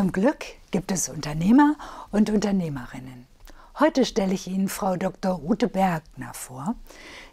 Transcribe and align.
Zum 0.00 0.12
Glück 0.12 0.46
gibt 0.70 0.92
es 0.92 1.10
Unternehmer 1.10 1.76
und 2.10 2.30
Unternehmerinnen. 2.30 3.26
Heute 3.78 4.06
stelle 4.06 4.32
ich 4.32 4.46
Ihnen 4.46 4.70
Frau 4.70 4.96
Dr. 4.96 5.42
Ute 5.44 5.68
Bergner 5.68 6.32
vor. 6.32 6.74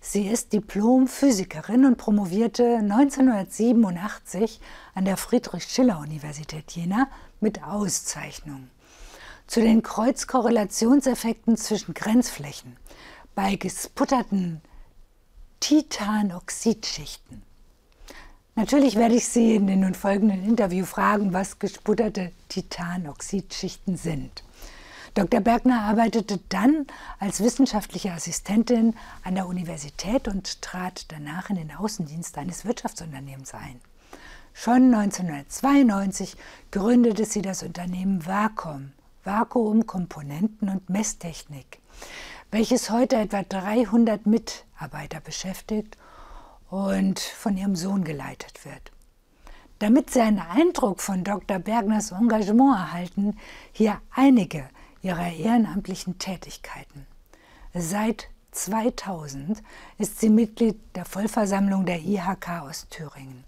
Sie 0.02 0.28
ist 0.28 0.52
Diplom-Physikerin 0.52 1.86
und 1.86 1.96
promovierte 1.96 2.80
1987 2.80 4.60
an 4.96 5.06
der 5.06 5.16
Friedrich-Schiller-Universität 5.16 6.70
Jena 6.74 7.08
mit 7.40 7.64
Auszeichnung. 7.64 8.70
Zu 9.48 9.62
den 9.62 9.82
Kreuzkorrelationseffekten 9.82 11.56
zwischen 11.56 11.94
Grenzflächen 11.94 12.76
bei 13.34 13.56
gesputterten 13.56 14.60
Titanoxidschichten 15.62 17.47
Natürlich 18.58 18.96
werde 18.96 19.14
ich 19.14 19.28
Sie 19.28 19.54
in 19.54 19.68
den 19.68 19.82
nun 19.82 19.94
folgenden 19.94 20.44
Interview 20.44 20.84
fragen, 20.84 21.32
was 21.32 21.60
gesputterte 21.60 22.32
Titanoxidschichten 22.50 23.98
sind. 23.98 24.44
Dr. 25.14 25.42
Bergner 25.42 25.82
arbeitete 25.82 26.40
dann 26.50 26.88
als 27.20 27.44
wissenschaftliche 27.44 28.12
Assistentin 28.14 28.96
an 29.24 29.36
der 29.36 29.46
Universität 29.46 30.28
und 30.28 30.64
trat 30.64 31.06
danach 31.10 31.52
in 31.52 31.58
den 31.58 31.72
Außendienst 31.72 32.36
eines 32.40 32.66
Wirtschaftsunternehmens 32.66 33.54
ein. 33.54 33.80
Schon 34.56 34.92
1992 34.92 36.36
gründete 36.72 37.26
sie 37.26 37.44
das 37.44 37.62
Unternehmen 37.62 38.26
Vakuum, 38.26 38.92
Vakuum 39.24 39.86
Komponenten 39.86 40.70
und 40.70 40.90
Messtechnik, 40.90 41.78
welches 42.50 42.90
heute 42.90 43.18
etwa 43.18 43.44
300 43.44 44.26
Mitarbeiter 44.26 45.20
beschäftigt 45.20 45.96
und 46.70 47.20
von 47.20 47.58
ihrem 47.58 47.76
Sohn 47.76 48.04
geleitet 48.04 48.66
wird. 48.66 48.92
Damit 49.80 50.10
Sie 50.10 50.22
einen 50.22 50.40
Eindruck 50.40 51.02
von 51.02 51.24
Dr. 51.24 51.60
Bergners 51.60 52.12
Engagement 52.12 52.76
erhalten, 52.76 53.38
hier 53.72 54.02
einige 54.12 54.68
ihrer 55.02 55.32
ehrenamtlichen 55.32 56.18
Tätigkeiten. 56.18 57.06
Seit 57.74 58.30
2000 58.52 59.62
ist 60.00 60.20
sie 60.20 60.30
Mitglied 60.30 60.80
der 60.96 61.06
Vollversammlung 61.06 61.86
der 61.86 62.00
IHK 62.00 62.62
aus 62.62 62.88
Thüringen. 62.90 63.44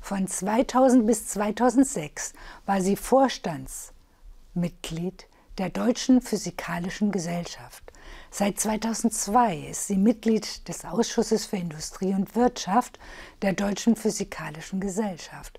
Von 0.00 0.26
2000 0.26 1.06
bis 1.06 1.28
2006 1.28 2.32
war 2.64 2.80
sie 2.80 2.96
Vorstandsmitglied 2.96 5.26
der 5.58 5.68
Deutschen 5.68 6.22
Physikalischen 6.22 7.12
Gesellschaft. 7.12 7.87
Seit 8.30 8.60
2002 8.60 9.68
ist 9.70 9.86
sie 9.86 9.96
Mitglied 9.96 10.68
des 10.68 10.84
Ausschusses 10.84 11.46
für 11.46 11.56
Industrie 11.56 12.12
und 12.14 12.36
Wirtschaft 12.36 12.98
der 13.40 13.54
Deutschen 13.54 13.96
Physikalischen 13.96 14.80
Gesellschaft. 14.80 15.58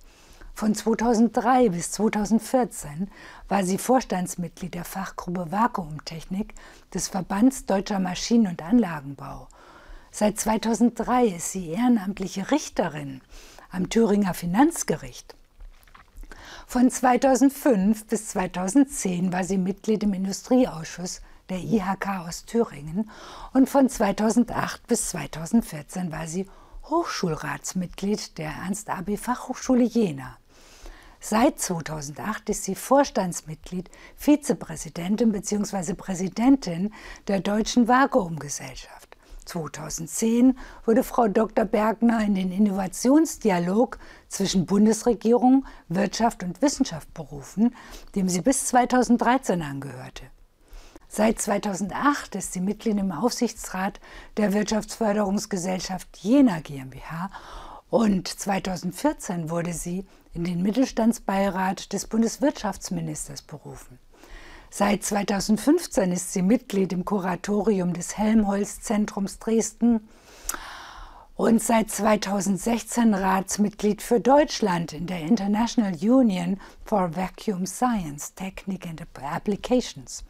Von 0.54 0.76
2003 0.76 1.70
bis 1.70 1.92
2014 1.94 3.10
war 3.48 3.64
sie 3.64 3.78
Vorstandsmitglied 3.78 4.76
der 4.76 4.84
Fachgruppe 4.84 5.52
Vakuumtechnik 5.52 6.54
des 6.94 7.08
Verbands 7.08 7.66
Deutscher 7.66 8.00
Maschinen- 8.00 8.48
und 8.48 8.62
Anlagenbau. 8.62 9.48
Seit 10.12 10.40
2003 10.40 11.28
ist 11.28 11.52
sie 11.52 11.70
ehrenamtliche 11.70 12.52
Richterin 12.52 13.22
am 13.72 13.90
Thüringer 13.90 14.34
Finanzgericht. 14.34 15.36
Von 16.68 16.92
2005 16.92 18.06
bis 18.06 18.28
2010 18.28 19.34
war 19.34 19.44
sie 19.44 19.58
Mitglied 19.58 20.04
im 20.04 20.14
Industrieausschuss 20.14 21.22
der 21.50 21.60
IHK 21.60 22.28
aus 22.28 22.46
Thüringen 22.46 23.10
und 23.54 23.70
von 23.70 23.90
2008 23.90 24.88
bis 24.88 25.10
2014 25.10 26.12
war 26.12 26.28
sie 26.28 26.48
Hochschulratsmitglied 26.86 28.38
der 28.38 28.50
Ernst-AB 28.50 29.18
Fachhochschule 29.18 29.84
Jena. 29.84 30.38
Seit 31.20 31.60
2008 31.60 32.50
ist 32.50 32.64
sie 32.64 32.76
Vorstandsmitglied, 32.76 33.90
Vizepräsidentin 34.16 35.32
bzw. 35.32 35.94
Präsidentin 35.94 36.94
der 37.28 37.42
Deutschen 37.42 37.88
Vakuumgesellschaft. 37.88 39.18
2010 39.46 40.58
wurde 40.86 41.04
Frau 41.04 41.28
Dr. 41.28 41.66
Bergner 41.66 42.24
in 42.24 42.36
den 42.36 42.52
Innovationsdialog 42.52 43.98
zwischen 44.30 44.66
Bundesregierung, 44.66 45.66
Wirtschaft 45.90 46.44
und 46.44 46.62
Wissenschaft 46.62 47.14
berufen, 47.14 47.76
dem 48.16 48.30
sie 48.30 48.42
bis 48.42 48.68
2013 48.68 49.62
angehörte. 49.62 50.24
Seit 51.12 51.42
2008 51.42 52.36
ist 52.36 52.54
sie 52.54 52.62
Mitglied 52.62 53.00
im 53.00 53.12
Aufsichtsrat 53.12 54.00
der 54.38 54.54
Wirtschaftsförderungsgesellschaft 54.54 56.08
Jena 56.18 56.60
GmbH 56.60 57.32
und 57.90 58.28
2014 58.28 59.50
wurde 59.50 59.74
sie 59.74 60.06
in 60.36 60.44
den 60.44 60.62
Mittelstandsbeirat 60.62 61.92
des 61.94 62.06
Bundeswirtschaftsministers 62.06 63.42
berufen. 63.42 63.98
Seit 64.70 65.04
2015 65.04 66.12
ist 66.12 66.32
sie 66.32 66.44
Mitglied 66.44 66.94
im 66.94 67.06
Kuratorium 67.06 67.94
des 67.94 68.16
Helmholtz-Zentrums 68.16 69.40
Dresden 69.40 70.08
und 71.36 71.60
seit 71.60 71.90
2016 71.90 73.16
Ratsmitglied 73.16 74.04
für 74.04 74.20
Deutschland 74.20 74.94
in 74.94 75.08
der 75.08 75.22
International 75.22 75.96
Union 75.96 76.60
for 76.86 77.16
Vacuum 77.16 77.66
Science, 77.66 78.36
Technique 78.36 78.88
and 78.88 79.02
Applications. 79.24 80.24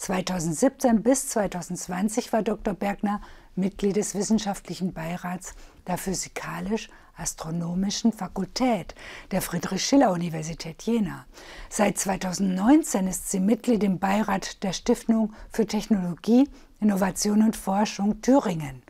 2017 0.00 1.02
bis 1.02 1.28
2020 1.28 2.32
war 2.32 2.40
Dr. 2.40 2.72
Bergner 2.72 3.20
Mitglied 3.54 3.96
des 3.96 4.14
Wissenschaftlichen 4.14 4.94
Beirats 4.94 5.54
der 5.86 5.98
Physikalisch-Astronomischen 5.98 8.14
Fakultät 8.14 8.94
der 9.30 9.42
Friedrich-Schiller-Universität 9.42 10.84
Jena. 10.84 11.26
Seit 11.68 11.98
2019 11.98 13.08
ist 13.08 13.30
sie 13.30 13.40
Mitglied 13.40 13.84
im 13.84 13.98
Beirat 13.98 14.62
der 14.62 14.72
Stiftung 14.72 15.34
für 15.52 15.66
Technologie, 15.66 16.48
Innovation 16.80 17.42
und 17.42 17.54
Forschung 17.54 18.22
Thüringen 18.22 18.82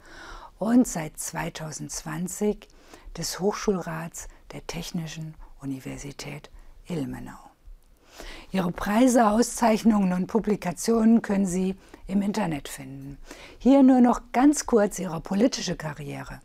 und 0.60 0.86
seit 0.86 1.18
2020 1.18 2.68
des 3.16 3.40
Hochschulrats 3.40 4.28
der 4.52 4.64
Technischen 4.68 5.34
Universität 5.60 6.50
Ilmenau. 6.86 7.49
Ihre 8.52 8.72
Preise, 8.72 9.28
Auszeichnungen 9.28 10.12
und 10.12 10.26
Publikationen 10.26 11.22
können 11.22 11.46
Sie 11.46 11.76
im 12.08 12.20
Internet 12.20 12.68
finden. 12.68 13.16
Hier 13.58 13.84
nur 13.84 14.00
noch 14.00 14.32
ganz 14.32 14.66
kurz 14.66 14.98
ihre 14.98 15.20
politische 15.20 15.76
Karriere. 15.76 16.40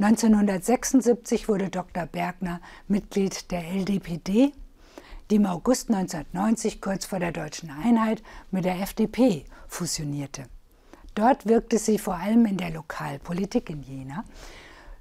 1976 0.00 1.48
wurde 1.48 1.70
Dr. 1.70 2.06
Bergner 2.06 2.60
Mitglied 2.88 3.50
der 3.52 3.64
LDPD, 3.64 4.52
die 5.30 5.36
im 5.36 5.46
August 5.46 5.88
1990 5.88 6.80
kurz 6.80 7.06
vor 7.06 7.20
der 7.20 7.32
deutschen 7.32 7.70
Einheit 7.70 8.22
mit 8.50 8.64
der 8.64 8.80
FDP 8.80 9.44
fusionierte. 9.68 10.44
Dort 11.14 11.46
wirkte 11.46 11.78
sie 11.78 11.98
vor 11.98 12.16
allem 12.16 12.44
in 12.44 12.58
der 12.58 12.70
Lokalpolitik 12.70 13.70
in 13.70 13.82
Jena, 13.82 14.24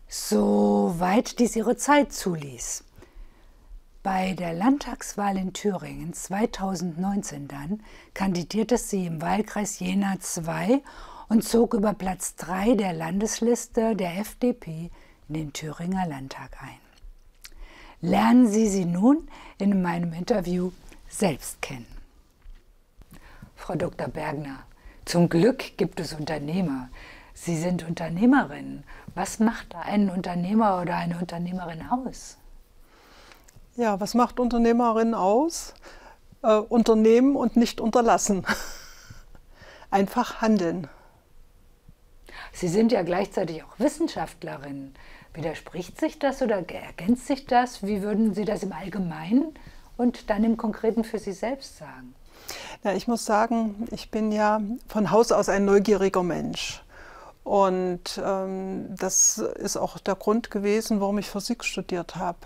soweit 0.07 1.39
dies 1.39 1.55
ihre 1.57 1.75
Zeit 1.75 2.13
zuließ. 2.13 2.84
Bei 4.05 4.33
der 4.33 4.53
Landtagswahl 4.53 5.35
in 5.35 5.51
Thüringen 5.53 6.13
2019 6.13 7.47
dann 7.47 7.81
kandidierte 8.13 8.77
sie 8.77 9.07
im 9.07 9.19
Wahlkreis 9.19 9.79
Jena 9.79 10.19
2 10.19 10.83
und 11.27 11.43
zog 11.43 11.73
über 11.73 11.95
Platz 11.95 12.35
3 12.35 12.75
der 12.75 12.93
Landesliste 12.93 13.95
der 13.95 14.19
FDP 14.19 14.91
in 15.27 15.33
den 15.33 15.53
Thüringer 15.53 16.05
Landtag 16.05 16.51
ein. 16.61 16.77
Lernen 17.99 18.47
Sie 18.47 18.67
sie 18.67 18.85
nun 18.85 19.27
in 19.57 19.81
meinem 19.81 20.13
Interview 20.13 20.71
selbst 21.09 21.63
kennen. 21.63 21.87
Frau 23.55 23.73
Dr. 23.73 24.07
Bergner, 24.07 24.59
zum 25.05 25.29
Glück 25.29 25.77
gibt 25.77 25.99
es 25.99 26.13
Unternehmer. 26.13 26.89
Sie 27.33 27.57
sind 27.57 27.81
Unternehmerin. 27.81 28.83
Was 29.15 29.39
macht 29.39 29.73
einen 29.73 30.11
Unternehmer 30.11 30.79
oder 30.79 30.95
eine 30.95 31.17
Unternehmerin 31.17 31.81
aus? 31.89 32.37
Ja, 33.77 33.99
was 33.99 34.13
macht 34.13 34.39
Unternehmerinnen 34.39 35.13
aus? 35.13 35.73
Äh, 36.43 36.55
unternehmen 36.55 37.35
und 37.35 37.57
nicht 37.57 37.81
unterlassen. 37.81 38.45
Einfach 39.91 40.41
handeln. 40.41 40.87
Sie 42.53 42.69
sind 42.69 42.93
ja 42.93 43.01
gleichzeitig 43.01 43.63
auch 43.63 43.77
Wissenschaftlerin. 43.77 44.93
Widerspricht 45.33 45.99
sich 45.99 46.19
das 46.19 46.41
oder 46.41 46.63
ergänzt 46.71 47.27
sich 47.27 47.47
das? 47.47 47.83
Wie 47.83 48.01
würden 48.01 48.33
Sie 48.33 48.45
das 48.45 48.63
im 48.63 48.71
Allgemeinen 48.71 49.53
und 49.97 50.29
dann 50.29 50.45
im 50.45 50.55
Konkreten 50.55 51.03
für 51.03 51.19
Sie 51.19 51.33
selbst 51.33 51.77
sagen? 51.77 52.15
Ja, 52.85 52.93
ich 52.93 53.09
muss 53.09 53.25
sagen, 53.25 53.87
ich 53.91 54.09
bin 54.09 54.31
ja 54.31 54.61
von 54.87 55.11
Haus 55.11 55.33
aus 55.33 55.49
ein 55.49 55.65
neugieriger 55.65 56.23
Mensch. 56.23 56.81
Und 57.43 58.21
ähm, 58.23 58.95
das 58.95 59.37
ist 59.37 59.75
auch 59.75 59.97
der 59.99 60.15
Grund 60.15 60.49
gewesen, 60.49 61.01
warum 61.01 61.17
ich 61.17 61.29
Physik 61.29 61.65
studiert 61.65 62.15
habe 62.15 62.37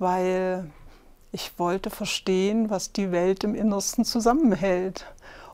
weil 0.00 0.68
ich 1.30 1.58
wollte 1.58 1.90
verstehen, 1.90 2.70
was 2.70 2.92
die 2.92 3.12
Welt 3.12 3.44
im 3.44 3.54
Innersten 3.54 4.04
zusammenhält. 4.04 5.06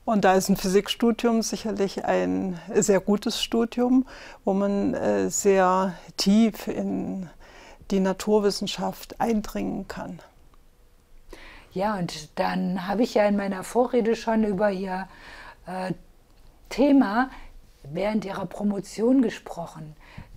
Und 0.06 0.24
da 0.24 0.34
ist 0.34 0.48
ein 0.48 0.56
Physikstudium 0.56 1.42
sicherlich 1.42 2.04
ein 2.04 2.58
sehr 2.72 3.00
gutes 3.00 3.42
Studium, 3.42 4.06
wo 4.44 4.54
man 4.54 4.94
äh, 4.94 5.28
sehr 5.28 5.94
tief 6.16 6.68
in 6.68 7.28
die 7.90 8.00
Naturwissenschaft 8.00 9.20
eindringen 9.20 9.88
kann. 9.88 10.20
Ja, 11.72 11.98
und 11.98 12.38
dann 12.38 12.86
habe 12.86 13.02
ich 13.02 13.14
ja 13.14 13.26
in 13.26 13.36
meiner 13.36 13.64
Vorrede 13.64 14.16
schon 14.16 14.44
über 14.44 14.70
Ihr 14.70 15.08
äh, 15.66 15.92
Thema 16.70 17.30
während 17.82 18.24
Ihrer 18.24 18.46
Promotion 18.46 19.22
gesprochen. 19.22 19.94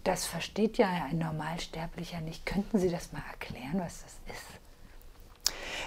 Das 0.10 0.26
versteht 0.26 0.80
ja 0.80 0.88
ein 0.88 1.20
Normalsterblicher 1.20 2.20
nicht. 2.22 2.44
Könnten 2.44 2.80
Sie 2.80 2.90
das 2.90 3.14
mal 3.14 3.22
erklären, 3.30 3.76
was 3.76 4.02
das 4.02 4.14
ist? 4.36 4.42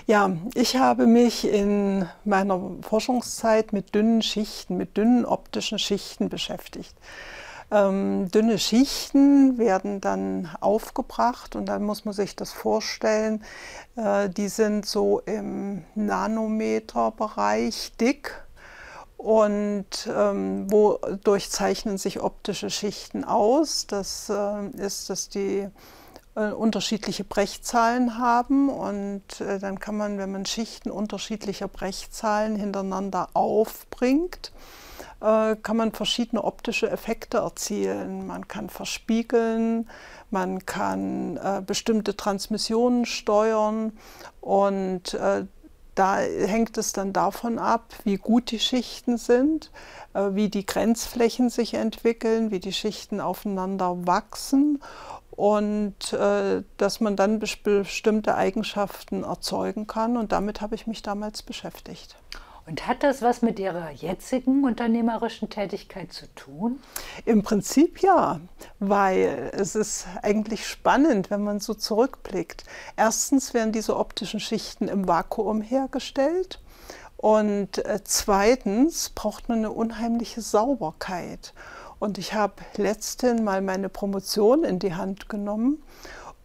Ja, 0.06 0.30
ich 0.54 0.76
habe 0.76 1.08
mich 1.08 1.44
in 1.44 2.08
meiner 2.24 2.70
Forschungszeit 2.82 3.72
mit 3.72 3.96
dünnen 3.96 4.22
Schichten, 4.22 4.76
mit 4.76 4.96
dünnen 4.96 5.24
optischen 5.24 5.80
Schichten 5.80 6.28
beschäftigt. 6.28 6.94
Ähm, 7.72 8.30
dünne 8.30 8.60
Schichten 8.60 9.58
werden 9.58 10.00
dann 10.00 10.48
aufgebracht 10.60 11.56
und 11.56 11.66
dann 11.66 11.82
muss 11.82 12.04
man 12.04 12.14
sich 12.14 12.36
das 12.36 12.52
vorstellen, 12.52 13.42
äh, 13.96 14.28
die 14.28 14.46
sind 14.46 14.86
so 14.86 15.18
im 15.26 15.82
Nanometerbereich 15.96 17.90
dick 18.00 18.40
und 19.22 19.86
ähm, 20.12 20.70
wodurch 20.70 21.48
zeichnen 21.48 21.96
sich 21.96 22.20
optische 22.20 22.70
Schichten 22.70 23.22
aus? 23.24 23.86
Das 23.86 24.28
äh, 24.28 24.66
ist, 24.76 25.10
dass 25.10 25.28
die 25.28 25.68
äh, 26.34 26.50
unterschiedliche 26.50 27.22
Brechzahlen 27.22 28.18
haben 28.18 28.68
und 28.68 29.40
äh, 29.40 29.60
dann 29.60 29.78
kann 29.78 29.96
man, 29.96 30.18
wenn 30.18 30.32
man 30.32 30.44
Schichten 30.44 30.90
unterschiedlicher 30.90 31.68
Brechzahlen 31.68 32.56
hintereinander 32.56 33.28
aufbringt, 33.34 34.50
äh, 35.20 35.54
kann 35.54 35.76
man 35.76 35.92
verschiedene 35.92 36.42
optische 36.42 36.90
Effekte 36.90 37.38
erzielen. 37.38 38.26
Man 38.26 38.48
kann 38.48 38.70
verspiegeln, 38.70 39.88
man 40.30 40.66
kann 40.66 41.36
äh, 41.36 41.62
bestimmte 41.64 42.16
Transmissionen 42.16 43.06
steuern 43.06 43.92
und 44.40 45.14
äh, 45.14 45.44
da 45.94 46.18
hängt 46.18 46.78
es 46.78 46.92
dann 46.92 47.12
davon 47.12 47.58
ab, 47.58 47.94
wie 48.04 48.16
gut 48.16 48.50
die 48.50 48.58
Schichten 48.58 49.18
sind, 49.18 49.70
äh, 50.14 50.30
wie 50.32 50.48
die 50.48 50.66
Grenzflächen 50.66 51.50
sich 51.50 51.74
entwickeln, 51.74 52.50
wie 52.50 52.60
die 52.60 52.72
Schichten 52.72 53.20
aufeinander 53.20 54.06
wachsen 54.06 54.82
und 55.30 56.12
äh, 56.12 56.62
dass 56.76 57.00
man 57.00 57.16
dann 57.16 57.38
bestimmte 57.38 58.34
Eigenschaften 58.34 59.24
erzeugen 59.24 59.86
kann. 59.86 60.16
Und 60.16 60.32
damit 60.32 60.60
habe 60.60 60.74
ich 60.74 60.86
mich 60.86 61.02
damals 61.02 61.42
beschäftigt. 61.42 62.16
Und 62.66 62.86
hat 62.86 63.02
das 63.02 63.22
was 63.22 63.42
mit 63.42 63.58
Ihrer 63.58 63.90
jetzigen 63.90 64.64
unternehmerischen 64.64 65.50
Tätigkeit 65.50 66.12
zu 66.12 66.32
tun? 66.34 66.78
Im 67.24 67.42
Prinzip 67.42 68.00
ja, 68.00 68.40
weil 68.78 69.50
es 69.52 69.74
ist 69.74 70.06
eigentlich 70.22 70.66
spannend, 70.66 71.30
wenn 71.30 71.42
man 71.42 71.58
so 71.58 71.74
zurückblickt. 71.74 72.64
Erstens 72.96 73.52
werden 73.52 73.72
diese 73.72 73.96
optischen 73.96 74.38
Schichten 74.38 74.86
im 74.86 75.08
Vakuum 75.08 75.60
hergestellt. 75.60 76.60
Und 77.16 77.84
äh, 77.84 78.00
zweitens 78.04 79.10
braucht 79.10 79.48
man 79.48 79.58
eine 79.58 79.72
unheimliche 79.72 80.40
Sauberkeit. 80.40 81.54
Und 81.98 82.18
ich 82.18 82.34
habe 82.34 82.54
letztens 82.76 83.40
mal 83.40 83.60
meine 83.60 83.88
Promotion 83.88 84.64
in 84.64 84.78
die 84.78 84.94
Hand 84.94 85.28
genommen 85.28 85.82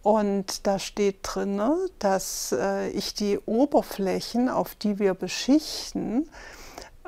und 0.07 0.65
da 0.65 0.79
steht 0.79 1.17
drin, 1.23 1.61
dass 1.99 2.55
äh, 2.57 2.87
ich 2.91 3.13
die 3.13 3.39
Oberflächen, 3.39 4.47
auf 4.47 4.73
die 4.73 4.99
wir 4.99 5.13
beschichten, 5.13 6.29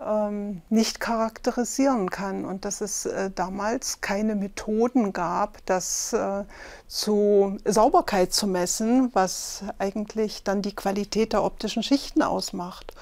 ähm, 0.06 0.62
nicht 0.69 1.00
charakterisieren 1.00 2.10
kann 2.10 2.44
und 2.44 2.66
dass 2.66 2.81
es 2.81 3.06
äh, 3.06 3.31
damals 3.34 4.01
keine 4.01 4.36
Methoden 4.36 5.13
gab, 5.13 5.66
das 5.66 6.12
äh, 6.12 6.44
zu 6.90 7.56
Sauberkeit 7.63 8.34
zu 8.34 8.48
messen, 8.48 9.12
was 9.13 9.63
eigentlich 9.78 10.44
dann 10.44 10.62
die 10.62 10.75
Qualität 10.75 11.31
der 11.31 11.46
optischen 11.46 11.84
Schichten 11.84 12.22
ausmacht. 12.22 12.94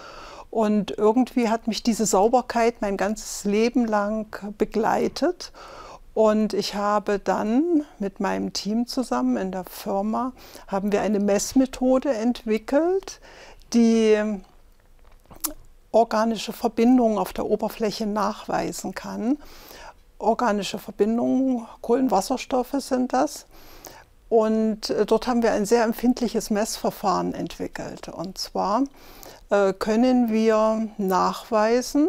Und 0.52 0.92
irgendwie 0.96 1.50
hat 1.50 1.66
mich 1.66 1.82
diese 1.82 2.06
Sauberkeit 2.06 2.84
mein 2.84 2.98
ganzes 2.98 3.46
Leben 3.46 3.88
lang 3.88 4.54
begleitet. 4.60 5.52
Und 6.18 6.56
ich 6.56 6.74
habe 6.74 7.20
dann 7.20 7.86
mit 8.00 8.20
meinem 8.20 8.52
Team 8.52 8.88
zusammen 8.88 9.38
in 9.38 9.52
der 9.52 9.66
Firma, 9.66 10.34
haben 10.68 10.92
wir 10.92 11.02
eine 11.02 11.20
Messmethode 11.20 12.12
entwickelt, 12.12 13.22
die 13.72 14.18
organische 15.92 16.54
Verbindungen 16.54 17.20
auf 17.20 17.34
der 17.34 17.46
Oberfläche 17.46 18.08
nachweisen 18.08 18.96
kann. 18.96 19.38
Organische 20.18 20.80
Verbindungen, 20.80 21.68
Kohlenwasserstoffe 21.82 22.74
sind 22.80 23.14
das. 23.14 23.46
Und 24.28 24.90
äh, 24.90 25.06
dort 25.06 25.28
haben 25.28 25.44
wir 25.44 25.52
ein 25.52 25.68
sehr 25.68 25.84
empfindliches 25.84 26.50
Messverfahren 26.50 27.36
entwickelt. 27.36 28.10
Und 28.10 28.40
zwar 28.40 28.86
äh, 29.52 29.72
können 29.72 30.32
wir 30.32 30.88
nachweisen, 30.98 32.08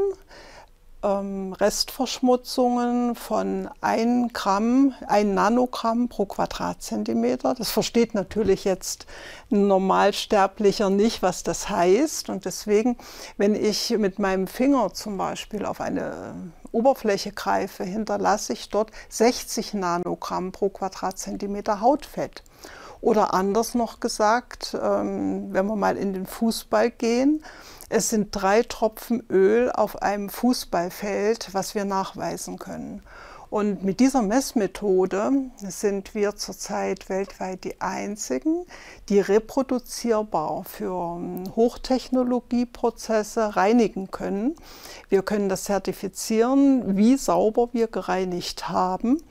ähm, 1.02 1.52
Restverschmutzungen 1.52 3.14
von 3.14 3.68
1 3.80 4.32
Gramm, 4.32 4.94
1 5.06 5.34
Nanogramm 5.34 6.08
pro 6.08 6.26
Quadratzentimeter. 6.26 7.54
Das 7.54 7.70
versteht 7.70 8.14
natürlich 8.14 8.64
jetzt 8.64 9.06
ein 9.50 9.66
Normalsterblicher 9.66 10.90
nicht, 10.90 11.22
was 11.22 11.42
das 11.42 11.68
heißt. 11.68 12.30
Und 12.30 12.44
deswegen, 12.44 12.96
wenn 13.36 13.54
ich 13.54 13.90
mit 13.90 14.18
meinem 14.18 14.46
Finger 14.46 14.92
zum 14.92 15.16
Beispiel 15.16 15.64
auf 15.64 15.80
eine 15.80 16.52
Oberfläche 16.72 17.32
greife, 17.32 17.84
hinterlasse 17.84 18.52
ich 18.52 18.68
dort 18.68 18.90
60 19.08 19.74
Nanogramm 19.74 20.52
pro 20.52 20.68
Quadratzentimeter 20.68 21.80
Hautfett. 21.80 22.42
Oder 23.00 23.32
anders 23.32 23.74
noch 23.74 24.00
gesagt, 24.00 24.76
ähm, 24.80 25.52
wenn 25.52 25.66
wir 25.66 25.76
mal 25.76 25.96
in 25.96 26.12
den 26.12 26.26
Fußball 26.26 26.90
gehen, 26.90 27.44
es 27.88 28.10
sind 28.10 28.28
drei 28.32 28.62
Tropfen 28.62 29.24
Öl 29.30 29.72
auf 29.72 30.02
einem 30.02 30.28
Fußballfeld, 30.28 31.50
was 31.52 31.74
wir 31.74 31.84
nachweisen 31.84 32.58
können. 32.58 33.02
Und 33.50 33.82
mit 33.82 33.98
dieser 34.00 34.20
Messmethode 34.20 35.32
sind 35.56 36.14
wir 36.14 36.36
zurzeit 36.36 37.08
weltweit 37.08 37.64
die 37.64 37.80
einzigen, 37.80 38.66
die 39.08 39.20
reproduzierbar 39.20 40.64
für 40.64 41.16
ähm, 41.16 41.44
Hochtechnologieprozesse 41.56 43.56
reinigen 43.56 44.10
können. 44.10 44.54
Wir 45.08 45.22
können 45.22 45.48
das 45.48 45.64
zertifizieren, 45.64 46.98
wie 46.98 47.16
sauber 47.16 47.70
wir 47.72 47.86
gereinigt 47.86 48.68
haben. 48.68 49.22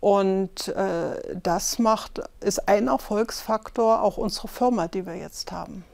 Und 0.00 0.68
äh, 0.68 1.36
das 1.42 1.78
macht, 1.78 2.22
ist 2.40 2.66
ein 2.66 2.88
Erfolgsfaktor 2.88 4.02
auch 4.02 4.16
unserer 4.16 4.48
Firma, 4.48 4.88
die 4.88 5.04
wir 5.04 5.16
jetzt 5.16 5.52
haben. 5.52 5.84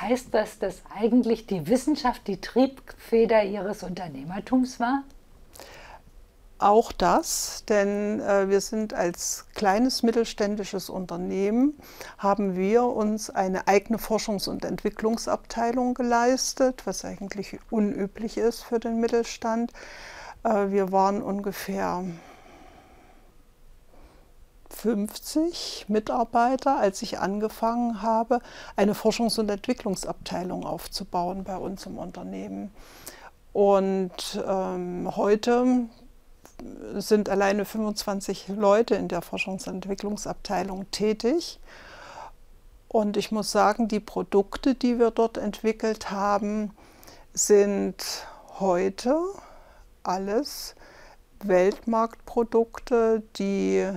Heißt 0.00 0.28
das, 0.32 0.58
dass 0.58 0.82
eigentlich 0.94 1.46
die 1.46 1.68
Wissenschaft 1.68 2.26
die 2.26 2.40
Triebfeder 2.40 3.44
Ihres 3.44 3.82
Unternehmertums 3.82 4.80
war? 4.80 5.04
Auch 6.58 6.92
das, 6.92 7.64
denn 7.68 8.20
äh, 8.20 8.48
wir 8.48 8.60
sind 8.60 8.94
als 8.94 9.46
kleines 9.54 10.02
mittelständisches 10.02 10.88
Unternehmen, 10.88 11.76
haben 12.16 12.56
wir 12.56 12.84
uns 12.84 13.28
eine 13.28 13.66
eigene 13.68 13.98
Forschungs- 13.98 14.48
und 14.48 14.64
Entwicklungsabteilung 14.64 15.94
geleistet, 15.94 16.86
was 16.86 17.04
eigentlich 17.04 17.58
unüblich 17.70 18.38
ist 18.38 18.62
für 18.62 18.78
den 18.78 19.00
Mittelstand. 19.00 19.72
Äh, 20.44 20.70
wir 20.70 20.90
waren 20.90 21.22
ungefähr 21.22 22.04
50 24.76 25.86
Mitarbeiter, 25.88 26.78
als 26.78 27.02
ich 27.02 27.18
angefangen 27.18 28.02
habe, 28.02 28.40
eine 28.76 28.94
Forschungs- 28.94 29.38
und 29.38 29.50
Entwicklungsabteilung 29.50 30.64
aufzubauen 30.64 31.44
bei 31.44 31.56
uns 31.56 31.86
im 31.86 31.98
Unternehmen. 31.98 32.70
Und 33.52 34.42
ähm, 34.46 35.16
heute 35.16 35.86
sind 36.94 37.28
alleine 37.28 37.64
25 37.64 38.48
Leute 38.48 38.94
in 38.96 39.08
der 39.08 39.22
Forschungs- 39.22 39.68
und 39.68 39.74
Entwicklungsabteilung 39.74 40.90
tätig. 40.90 41.60
Und 42.88 43.16
ich 43.16 43.32
muss 43.32 43.50
sagen, 43.50 43.88
die 43.88 44.00
Produkte, 44.00 44.74
die 44.74 44.98
wir 44.98 45.10
dort 45.10 45.36
entwickelt 45.36 46.10
haben, 46.10 46.70
sind 47.32 48.26
heute 48.60 49.16
alles 50.04 50.76
Weltmarktprodukte, 51.42 53.22
die 53.36 53.88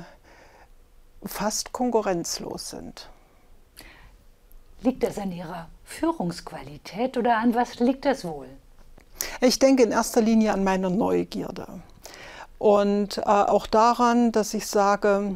fast 1.24 1.74
konkurrenzlos 1.74 2.70
sind. 2.70 3.10
Liegt 4.82 5.04
das 5.04 5.18
an 5.18 5.32
Ihrer 5.32 5.70
Führungsqualität 5.84 7.18
oder 7.18 7.38
an 7.38 7.56
was 7.56 7.80
liegt 7.80 8.06
das 8.06 8.24
wohl? 8.24 8.48
Ich 9.42 9.58
denke 9.58 9.84
in 9.84 9.92
erster 9.92 10.22
Linie 10.22 10.54
an 10.54 10.64
meine 10.64 10.92
Neugierde 10.92 11.68
und 12.60 13.18
äh, 13.18 13.22
auch 13.22 13.68
daran, 13.68 14.32
dass 14.32 14.54
ich 14.54 14.68
sage, 14.68 15.36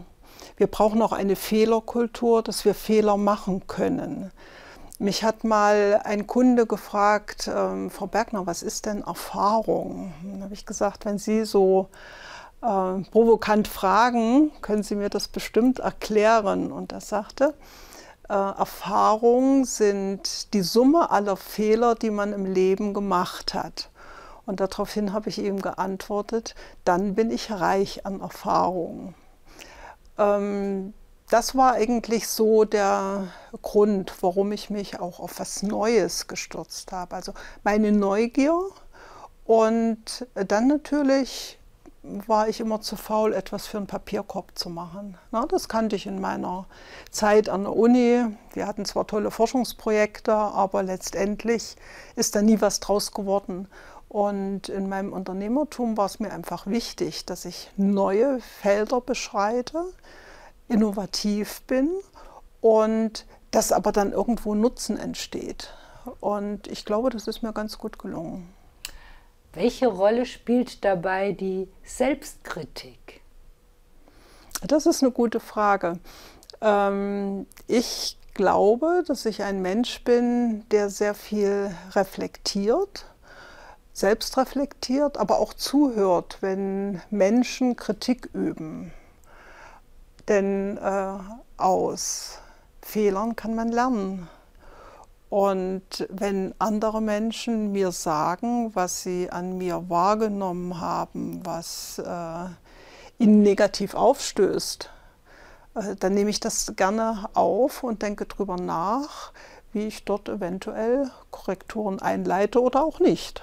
wir 0.57 0.67
brauchen 0.67 1.01
auch 1.01 1.11
eine 1.11 1.35
Fehlerkultur, 1.35 2.43
dass 2.43 2.65
wir 2.65 2.75
Fehler 2.75 3.17
machen 3.17 3.65
können. 3.67 4.31
Mich 4.99 5.23
hat 5.23 5.43
mal 5.43 5.99
ein 6.03 6.27
Kunde 6.27 6.67
gefragt, 6.67 7.49
ähm, 7.51 7.89
Frau 7.89 8.05
Bergner, 8.05 8.45
was 8.45 8.61
ist 8.61 8.85
denn 8.85 9.01
Erfahrung? 9.01 10.13
Dann 10.23 10.43
habe 10.43 10.53
ich 10.53 10.65
gesagt, 10.67 11.05
wenn 11.05 11.17
Sie 11.17 11.45
so 11.45 11.89
äh, 12.61 13.01
provokant 13.11 13.67
fragen, 13.67 14.51
können 14.61 14.83
Sie 14.83 14.95
mir 14.95 15.09
das 15.09 15.27
bestimmt 15.27 15.79
erklären? 15.79 16.71
Und 16.71 16.91
er 16.91 17.01
sagte, 17.01 17.53
äh, 18.29 18.33
Erfahrungen 18.33 19.65
sind 19.65 20.53
die 20.53 20.61
Summe 20.61 21.11
aller 21.11 21.37
Fehler, 21.37 21.95
die 21.95 22.11
man 22.11 22.33
im 22.33 22.45
Leben 22.45 22.93
gemacht 22.93 23.53
hat. 23.53 23.89
Und 24.45 24.59
daraufhin 24.59 25.13
habe 25.13 25.29
ich 25.29 25.39
ihm 25.39 25.61
geantwortet, 25.61 26.55
dann 26.83 27.15
bin 27.15 27.31
ich 27.31 27.51
reich 27.51 28.05
an 28.05 28.21
Erfahrungen. 28.21 29.15
Ähm, 30.17 30.93
das 31.29 31.55
war 31.55 31.73
eigentlich 31.73 32.27
so 32.27 32.65
der 32.65 33.29
Grund, 33.61 34.13
warum 34.21 34.51
ich 34.51 34.69
mich 34.69 34.99
auch 34.99 35.19
auf 35.19 35.39
was 35.39 35.63
Neues 35.63 36.27
gestürzt 36.27 36.91
habe. 36.91 37.15
Also 37.15 37.33
meine 37.63 37.93
Neugier 37.93 38.59
und 39.45 40.27
dann 40.33 40.67
natürlich 40.67 41.57
war 42.03 42.49
ich 42.49 42.59
immer 42.59 42.81
zu 42.81 42.95
faul, 42.95 43.33
etwas 43.33 43.67
für 43.67 43.77
einen 43.77 43.87
Papierkorb 43.87 44.57
zu 44.57 44.69
machen. 44.69 45.17
Na, 45.31 45.45
das 45.45 45.69
kannte 45.69 45.95
ich 45.95 46.07
in 46.07 46.19
meiner 46.19 46.65
Zeit 47.11 47.47
an 47.47 47.63
der 47.63 47.75
Uni. 47.75 48.25
Wir 48.53 48.67
hatten 48.67 48.85
zwar 48.85 49.05
tolle 49.05 49.29
Forschungsprojekte, 49.29 50.33
aber 50.33 50.81
letztendlich 50.81 51.75
ist 52.15 52.35
da 52.35 52.41
nie 52.41 52.59
was 52.59 52.79
draus 52.79 53.11
geworden. 53.11 53.67
Und 54.09 54.67
in 54.67 54.89
meinem 54.89 55.13
Unternehmertum 55.13 55.95
war 55.95 56.07
es 56.07 56.19
mir 56.19 56.31
einfach 56.31 56.67
wichtig, 56.67 57.25
dass 57.25 57.45
ich 57.45 57.71
neue 57.77 58.41
Felder 58.41 58.99
beschreite, 58.99 59.85
innovativ 60.67 61.61
bin 61.61 61.89
und 62.61 63.25
dass 63.51 63.71
aber 63.71 63.91
dann 63.91 64.11
irgendwo 64.11 64.55
Nutzen 64.55 64.97
entsteht. 64.97 65.73
Und 66.19 66.67
ich 66.67 66.83
glaube, 66.83 67.09
das 67.09 67.27
ist 67.27 67.43
mir 67.43 67.53
ganz 67.53 67.77
gut 67.77 67.99
gelungen. 67.99 68.51
Welche 69.53 69.87
Rolle 69.87 70.25
spielt 70.25 70.85
dabei 70.85 71.33
die 71.33 71.67
Selbstkritik? 71.83 73.21
Das 74.65 74.85
ist 74.85 75.03
eine 75.03 75.11
gute 75.11 75.39
Frage. 75.39 75.99
Ähm, 76.61 77.47
ich 77.67 78.17
glaube, 78.33 79.03
dass 79.05 79.25
ich 79.25 79.43
ein 79.43 79.61
Mensch 79.61 80.03
bin, 80.03 80.63
der 80.69 80.89
sehr 80.89 81.13
viel 81.13 81.75
reflektiert, 81.91 83.05
selbst 83.91 84.37
reflektiert, 84.37 85.17
aber 85.17 85.39
auch 85.39 85.53
zuhört, 85.53 86.37
wenn 86.41 87.01
Menschen 87.09 87.75
Kritik 87.75 88.29
üben. 88.33 88.93
Denn 90.29 90.77
äh, 90.77 91.17
aus 91.57 92.39
Fehlern 92.81 93.35
kann 93.35 93.53
man 93.53 93.69
lernen. 93.69 94.29
Und 95.31 96.05
wenn 96.09 96.53
andere 96.59 97.01
Menschen 97.01 97.71
mir 97.71 97.93
sagen, 97.93 98.75
was 98.75 99.01
sie 99.01 99.29
an 99.31 99.57
mir 99.57 99.89
wahrgenommen 99.89 100.81
haben, 100.81 101.39
was 101.45 101.99
äh, 101.99 103.23
ihnen 103.23 103.41
negativ 103.41 103.93
aufstößt, 103.93 104.89
äh, 105.75 105.95
dann 105.97 106.15
nehme 106.15 106.31
ich 106.31 106.41
das 106.41 106.73
gerne 106.75 107.29
auf 107.33 107.81
und 107.81 108.01
denke 108.01 108.25
darüber 108.25 108.57
nach, 108.57 109.31
wie 109.71 109.87
ich 109.87 110.03
dort 110.03 110.27
eventuell 110.27 111.09
Korrekturen 111.29 112.01
einleite 112.01 112.61
oder 112.61 112.83
auch 112.83 112.99
nicht. 112.99 113.41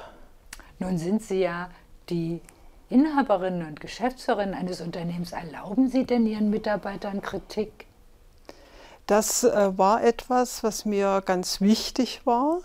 Nun 0.78 0.99
sind 0.99 1.23
Sie 1.23 1.40
ja 1.40 1.71
die 2.11 2.42
Inhaberin 2.90 3.64
und 3.66 3.80
Geschäftsführerin 3.80 4.52
eines 4.52 4.83
Unternehmens. 4.83 5.33
Erlauben 5.33 5.88
Sie 5.88 6.04
denn 6.04 6.26
Ihren 6.26 6.50
Mitarbeitern 6.50 7.23
Kritik? 7.23 7.88
Das 9.09 9.43
äh, 9.43 9.79
war 9.79 10.05
etwas, 10.05 10.62
was 10.62 10.85
mir 10.85 11.23
ganz 11.25 11.62
wichtig 11.62 12.21
war, 12.27 12.61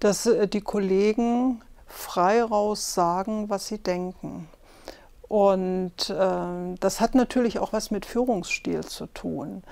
dass 0.00 0.24
äh, 0.24 0.48
die 0.48 0.62
Kollegen 0.62 1.60
frei 1.86 2.42
raus 2.42 2.94
sagen, 2.94 3.50
was 3.50 3.66
sie 3.66 3.76
denken. 3.76 4.48
Und 5.28 6.08
äh, 6.08 6.76
das 6.80 7.00
hat 7.02 7.14
natürlich 7.14 7.58
auch 7.58 7.74
was 7.74 7.90
mit 7.90 8.06
Führungsstil 8.06 8.84
zu 8.84 9.04
tun. 9.06 9.62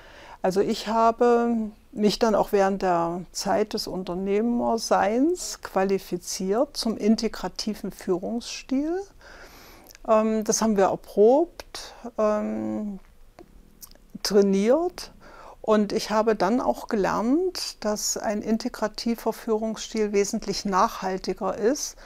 Also 0.43 0.61
ich 0.61 0.87
habe 0.87 1.71
mich 1.91 2.19
dann 2.19 2.35
auch 2.35 2.51
während 2.51 2.83
der 2.83 3.21
Zeit 3.31 3.73
des 3.73 3.87
Unternehmerseins 3.87 5.63
qualifiziert 5.63 6.77
zum 6.77 6.97
integrativen 6.97 7.91
Führungsstil. 7.91 9.01
Ähm, 10.07 10.43
das 10.43 10.61
haben 10.61 10.77
wir 10.77 10.85
erprobt, 10.85 11.95
ähm, 12.19 12.99
trainiert 14.21 15.11
und 15.61 15.93
ich 15.93 16.09
habe 16.09 16.35
dann 16.35 16.59
auch 16.59 16.87
gelernt, 16.87 17.83
dass 17.85 18.17
ein 18.17 18.41
integrativer 18.41 19.31
Führungsstil 19.31 20.11
wesentlich 20.11 20.65
nachhaltiger 20.65 21.55
ist, 21.55 21.97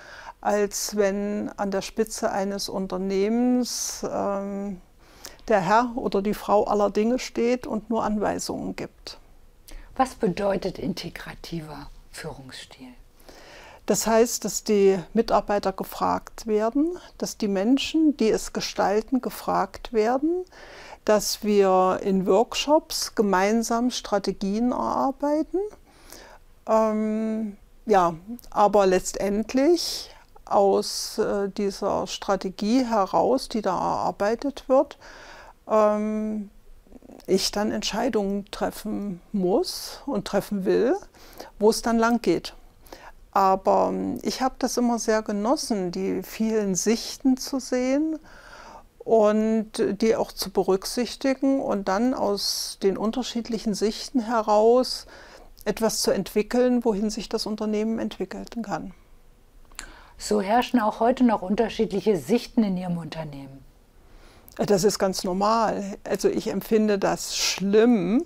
als 0.42 0.96
wenn 0.98 1.50
an 1.58 1.72
der 1.72 1.82
Spitze 1.82 2.32
eines 2.32 2.68
Unternehmens 2.70 4.06
ähm, 4.10 4.82
der 5.48 5.62
Herr 5.62 5.94
oder 5.96 6.22
die 6.22 6.34
Frau 6.34 6.66
aller 6.66 6.90
Dinge 6.90 7.18
steht 7.18 7.66
und 7.66 7.90
nur 7.90 8.04
Anweisungen 8.04 8.76
gibt. 8.76 9.20
Was 9.96 10.16
bedeutet 10.16 10.78
integrativer 10.78 11.90
Führungsstil? 12.12 12.90
Das 13.86 14.08
heißt, 14.08 14.44
dass 14.46 14.64
die 14.64 15.00
Mitarbeiter 15.14 15.72
gefragt 15.72 16.48
werden, 16.48 16.98
dass 17.20 17.38
die 17.38 17.48
Menschen, 17.48 18.18
die 18.18 18.30
es 18.30 18.52
gestalten, 18.52 19.22
gefragt 19.22 19.94
werden, 19.94 20.44
dass 21.06 21.44
wir 21.44 22.00
in 22.02 22.26
Workshops 22.26 23.14
gemeinsam 23.14 23.92
Strategien 23.92 24.72
erarbeiten. 24.72 25.60
Ähm, 26.68 27.58
ja, 27.86 28.16
aber 28.50 28.88
letztendlich 28.88 30.10
aus 30.46 31.20
äh, 31.20 31.50
dieser 31.50 32.08
Strategie 32.08 32.84
heraus, 32.86 33.50
die 33.50 33.62
da 33.62 33.78
erarbeitet 33.78 34.68
wird, 34.68 34.98
ähm, 35.70 36.50
ich 37.28 37.52
dann 37.52 37.72
Entscheidungen 37.72 38.46
treffen 38.50 39.22
muss 39.32 40.02
und 40.08 40.26
treffen 40.26 40.66
will, 40.66 40.96
wo 41.60 41.70
es 41.70 41.84
dann 41.84 42.00
lang 42.00 42.22
geht. 42.22 42.56
Aber 43.36 43.90
ähm, 43.92 44.18
ich 44.24 44.42
habe 44.42 44.56
das 44.60 44.78
immer 44.78 44.98
sehr 44.98 45.22
genossen, 45.22 45.92
die 45.92 46.24
vielen 46.24 46.74
Sichten 46.74 47.36
zu 47.36 47.60
sehen 47.60 48.18
und 49.00 49.72
die 50.02 50.16
auch 50.16 50.32
zu 50.32 50.52
berücksichtigen 50.52 51.60
und 51.60 51.90
dann 51.90 52.14
aus 52.14 52.80
den 52.82 52.98
unterschiedlichen 52.98 53.76
Sichten 53.76 54.22
heraus 54.22 55.06
etwas 55.66 56.02
zu 56.02 56.12
entwickeln, 56.12 56.86
wohin 56.86 57.10
sich 57.10 57.28
das 57.28 57.46
Unternehmen 57.46 58.00
entwickeln 58.00 58.64
kann. 58.64 58.94
So 60.18 60.40
herrschen 60.40 60.80
auch 60.80 61.02
heute 61.02 61.26
noch 61.26 61.42
unterschiedliche 61.42 62.16
Sichten 62.16 62.64
in 62.64 62.78
Ihrem 62.78 62.98
Unternehmen. 62.98 63.66
Das 64.56 64.86
ist 64.86 64.98
ganz 64.98 65.26
normal. 65.26 65.98
Also 66.06 66.30
ich 66.30 66.48
empfinde 66.48 66.98
das 66.98 67.36
schlimm, 67.36 68.26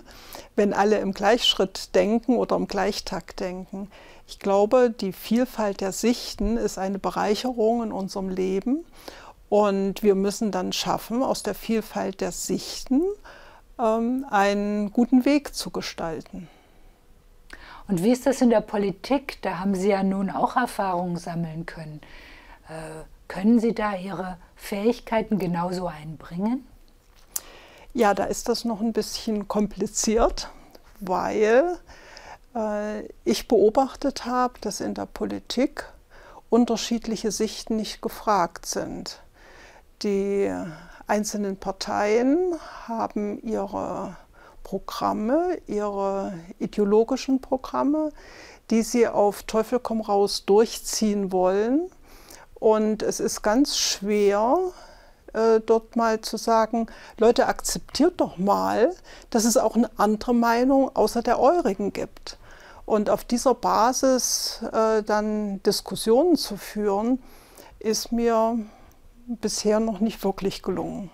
wenn 0.54 0.72
alle 0.72 0.98
im 0.98 1.12
Gleichschritt 1.12 1.96
denken 1.96 2.36
oder 2.36 2.54
im 2.54 2.68
Gleichtakt 2.68 3.40
denken. 3.40 3.90
Ich 4.30 4.38
glaube, 4.38 4.90
die 4.90 5.12
Vielfalt 5.12 5.80
der 5.80 5.90
Sichten 5.90 6.56
ist 6.56 6.78
eine 6.78 7.00
Bereicherung 7.00 7.82
in 7.82 7.90
unserem 7.90 8.28
Leben 8.28 8.84
und 9.48 10.04
wir 10.04 10.14
müssen 10.14 10.52
dann 10.52 10.72
schaffen, 10.72 11.24
aus 11.24 11.42
der 11.42 11.56
Vielfalt 11.56 12.20
der 12.20 12.30
Sichten 12.30 13.02
ähm, 13.76 14.24
einen 14.30 14.92
guten 14.92 15.24
Weg 15.24 15.52
zu 15.52 15.70
gestalten. 15.70 16.48
Und 17.88 18.04
wie 18.04 18.12
ist 18.12 18.24
das 18.24 18.40
in 18.40 18.50
der 18.50 18.60
Politik? 18.60 19.42
Da 19.42 19.58
haben 19.58 19.74
Sie 19.74 19.88
ja 19.88 20.04
nun 20.04 20.30
auch 20.30 20.54
Erfahrungen 20.54 21.16
sammeln 21.16 21.66
können. 21.66 22.00
Äh, 22.68 23.02
können 23.26 23.58
Sie 23.58 23.74
da 23.74 23.96
Ihre 23.96 24.38
Fähigkeiten 24.54 25.38
genauso 25.38 25.88
einbringen? 25.88 26.64
Ja, 27.94 28.14
da 28.14 28.24
ist 28.24 28.48
das 28.48 28.64
noch 28.64 28.80
ein 28.80 28.92
bisschen 28.92 29.48
kompliziert, 29.48 30.50
weil 31.00 31.80
ich 33.24 33.46
beobachtet 33.46 34.26
habe, 34.26 34.54
dass 34.60 34.80
in 34.80 34.94
der 34.94 35.06
Politik 35.06 35.84
unterschiedliche 36.48 37.30
Sichten 37.30 37.76
nicht 37.76 38.02
gefragt 38.02 38.66
sind. 38.66 39.20
Die 40.02 40.52
einzelnen 41.06 41.56
Parteien 41.56 42.54
haben 42.88 43.40
ihre 43.42 44.16
Programme, 44.64 45.58
ihre 45.66 46.34
ideologischen 46.58 47.40
Programme, 47.40 48.10
die 48.70 48.82
sie 48.82 49.08
auf 49.08 49.42
Teufel 49.44 49.78
komm 49.80 50.00
raus 50.00 50.44
durchziehen 50.44 51.32
wollen. 51.32 51.90
Und 52.54 53.02
es 53.02 53.20
ist 53.20 53.42
ganz 53.42 53.76
schwer, 53.76 54.58
äh, 55.32 55.60
dort 55.60 55.96
mal 55.96 56.20
zu 56.20 56.36
sagen, 56.36 56.86
Leute, 57.18 57.46
akzeptiert 57.46 58.20
doch 58.20 58.38
mal, 58.38 58.94
dass 59.30 59.44
es 59.44 59.56
auch 59.56 59.76
eine 59.76 59.90
andere 59.96 60.34
Meinung 60.34 60.94
außer 60.94 61.22
der 61.22 61.40
eurigen 61.40 61.92
gibt. 61.92 62.38
Und 62.90 63.08
auf 63.08 63.22
dieser 63.22 63.54
Basis 63.54 64.64
äh, 64.72 65.04
dann 65.04 65.62
Diskussionen 65.62 66.34
zu 66.34 66.56
führen, 66.56 67.22
ist 67.78 68.10
mir 68.10 68.58
bisher 69.28 69.78
noch 69.78 70.00
nicht 70.00 70.24
wirklich 70.24 70.60
gelungen. 70.60 71.08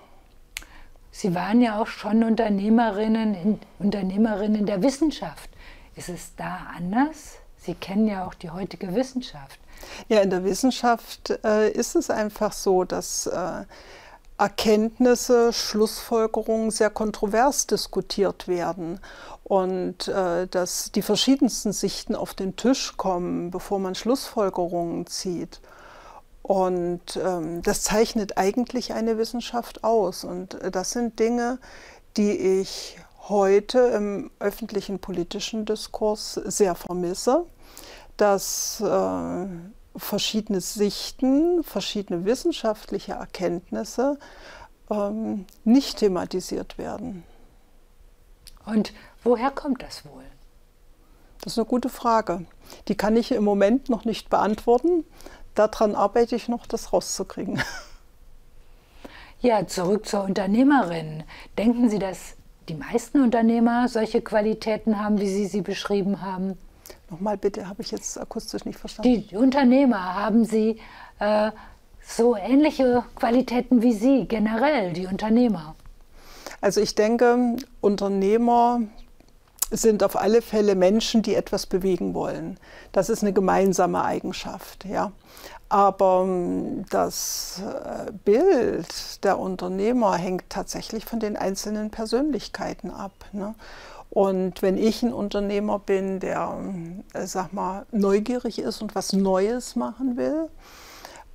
Sie 1.11 1.35
waren 1.35 1.61
ja 1.61 1.79
auch 1.79 1.87
schon 1.87 2.25
Unternehmerinnen 2.25 3.35
in, 3.35 3.61
Unternehmerinnen 3.79 4.65
der 4.65 4.83
Wissenschaft. 4.83 5.51
Ist 5.97 6.09
es 6.09 6.35
da 6.37 6.61
anders? 6.75 7.35
Sie 7.59 7.75
kennen 7.75 8.09
ja 8.09 8.27
auch 8.27 8.33
die 8.33 8.49
heutige 8.49 8.95
Wissenschaft. 8.95 9.61
Ja, 10.09 10.21
in 10.21 10.31
der 10.31 10.45
Wissenschaft 10.45 11.39
äh, 11.45 11.71
ist 11.71 11.95
es 11.95 12.09
einfach 12.09 12.55
so, 12.55 12.85
dass 12.85 13.27
äh, 13.27 13.65
Erkenntnisse, 14.39 15.53
Schlussfolgerungen 15.53 16.71
sehr 16.71 16.91
kontrovers 16.91 17.67
diskutiert 17.67 18.49
werden 18.49 19.01
und 19.45 20.09
äh, 20.09 20.47
dass 20.47 20.93
die 20.93 21.03
verschiedensten 21.03 21.73
Sichten 21.73 22.15
auf 22.15 22.35
den 22.35 22.57
Tisch 22.57 22.97
kommen, 22.97 23.51
bevor 23.51 23.79
man 23.79 23.95
Schlussfolgerungen 23.95 25.07
zieht. 25.07 25.61
Und 26.43 27.17
ähm, 27.17 27.63
das 27.63 27.83
zeichnet 27.83 28.39
eigentlich 28.39 28.93
eine 28.93 29.19
Wissenschaft 29.19 29.83
aus. 29.83 30.23
Und 30.23 30.55
äh, 30.63 30.71
das 30.71 30.91
sind 30.91 31.19
Dinge, 31.19 31.59
die 32.17 32.61
ich 32.61 32.99
heute 33.29 33.79
im 33.79 34.31
öffentlichen 34.39 35.01
politischen 35.01 35.65
Diskurs 35.65 36.35
sehr 36.35 36.75
vermisse, 36.75 37.47
dass 38.17 38.81
äh, 38.81 39.47
verschiedene 39.97 40.61
Sichten, 40.61 41.63
verschiedene 41.63 42.25
wissenschaftliche 42.25 43.13
Erkenntnisse 43.13 44.19
ähm, 44.91 45.47
nicht 45.65 45.99
thematisiert 45.99 46.79
werden. 46.79 47.25
Und 48.65 48.93
woher 49.23 49.51
kommt 49.51 49.83
das 49.83 50.05
wohl? 50.05 50.25
Das 51.43 51.53
ist 51.53 51.59
eine 51.59 51.67
gute 51.67 51.89
Frage. 51.89 52.45
Die 52.89 52.97
kann 52.97 53.17
ich 53.17 53.31
im 53.33 53.45
Moment 53.45 53.89
noch 53.89 54.05
nicht 54.05 54.31
beantworten. 54.31 55.05
Daran 55.55 55.95
arbeite 55.95 56.35
ich 56.37 56.49
noch, 56.49 56.67
das 56.67 56.93
rauszukriegen. 56.93 57.63
Ja, 59.43 59.67
zurück 59.67 60.07
zur 60.07 60.25
Unternehmerin. 60.25 61.23
Denken 61.59 61.91
Sie, 61.91 61.99
dass 61.99 62.37
die 62.71 62.75
meisten 62.75 63.23
Unternehmer 63.23 63.87
solche 63.87 64.23
Qualitäten 64.23 64.99
haben, 64.99 65.21
wie 65.21 65.29
Sie 65.29 65.47
sie 65.47 65.61
beschrieben 65.61 66.23
haben? 66.23 66.59
Nochmal 67.11 67.37
bitte, 67.37 67.69
habe 67.69 67.83
ich 67.83 67.91
jetzt 67.91 68.19
akustisch 68.21 68.65
nicht 68.65 68.79
verstanden. 68.79 69.27
Die 69.31 69.37
Unternehmer, 69.37 70.15
haben 70.17 70.45
sie 70.45 70.81
äh, 71.21 71.51
so 72.01 72.37
ähnliche 72.37 73.05
Qualitäten 73.15 73.83
wie 73.83 73.93
Sie, 73.93 74.27
generell, 74.27 74.93
die 74.93 75.07
Unternehmer? 75.07 75.75
Also 76.61 76.81
ich 76.81 76.95
denke, 76.95 77.57
Unternehmer 77.81 78.81
sind 79.71 80.03
auf 80.03 80.17
alle 80.17 80.43
Fälle 80.43 80.75
Menschen, 80.75 81.23
die 81.23 81.35
etwas 81.35 81.67
bewegen 81.67 82.15
wollen. 82.15 82.59
Das 82.93 83.09
ist 83.09 83.23
eine 83.23 83.33
gemeinsame 83.33 84.05
Eigenschaft. 84.05 84.85
Ja. 84.85 85.13
Aber 85.69 86.23
ähm, 86.25 86.85
das 86.91 87.61
äh, 87.61 88.13
Bild 88.13 89.25
der 89.25 89.39
Unternehmer 89.39 90.17
hängt 90.17 90.49
tatsächlich 90.49 91.05
von 91.05 91.19
den 91.19 91.37
einzelnen 91.37 91.91
Persönlichkeiten 91.91 92.91
ab. 92.91 93.13
Ne? 93.33 93.55
Und 94.17 94.63
wenn 94.63 94.79
ich 94.79 95.03
ein 95.03 95.13
Unternehmer 95.13 95.79
bin, 95.79 96.21
der, 96.21 96.57
äh, 97.13 97.27
sag 97.27 97.53
mal, 97.53 97.85
neugierig 97.93 98.59
ist 98.59 98.81
und 98.81 98.95
was 98.95 99.13
Neues 99.13 99.77
machen 99.77 100.17
will, 100.17 100.49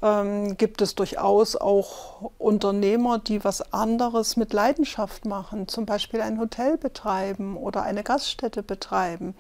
ähm, 0.02 0.58
gibt 0.58 0.82
es 0.82 0.96
durchaus 0.96 1.56
auch 1.56 2.32
Unternehmer, 2.40 3.20
die 3.20 3.44
was 3.44 3.72
anderes 3.72 4.36
mit 4.36 4.52
Leidenschaft 4.52 5.26
machen, 5.26 5.68
zum 5.68 5.86
Beispiel 5.86 6.22
ein 6.22 6.40
Hotel 6.40 6.76
betreiben 6.76 7.56
oder 7.56 7.84
eine 7.84 8.02
Gaststätte 8.02 8.64
betreiben. 8.64 9.36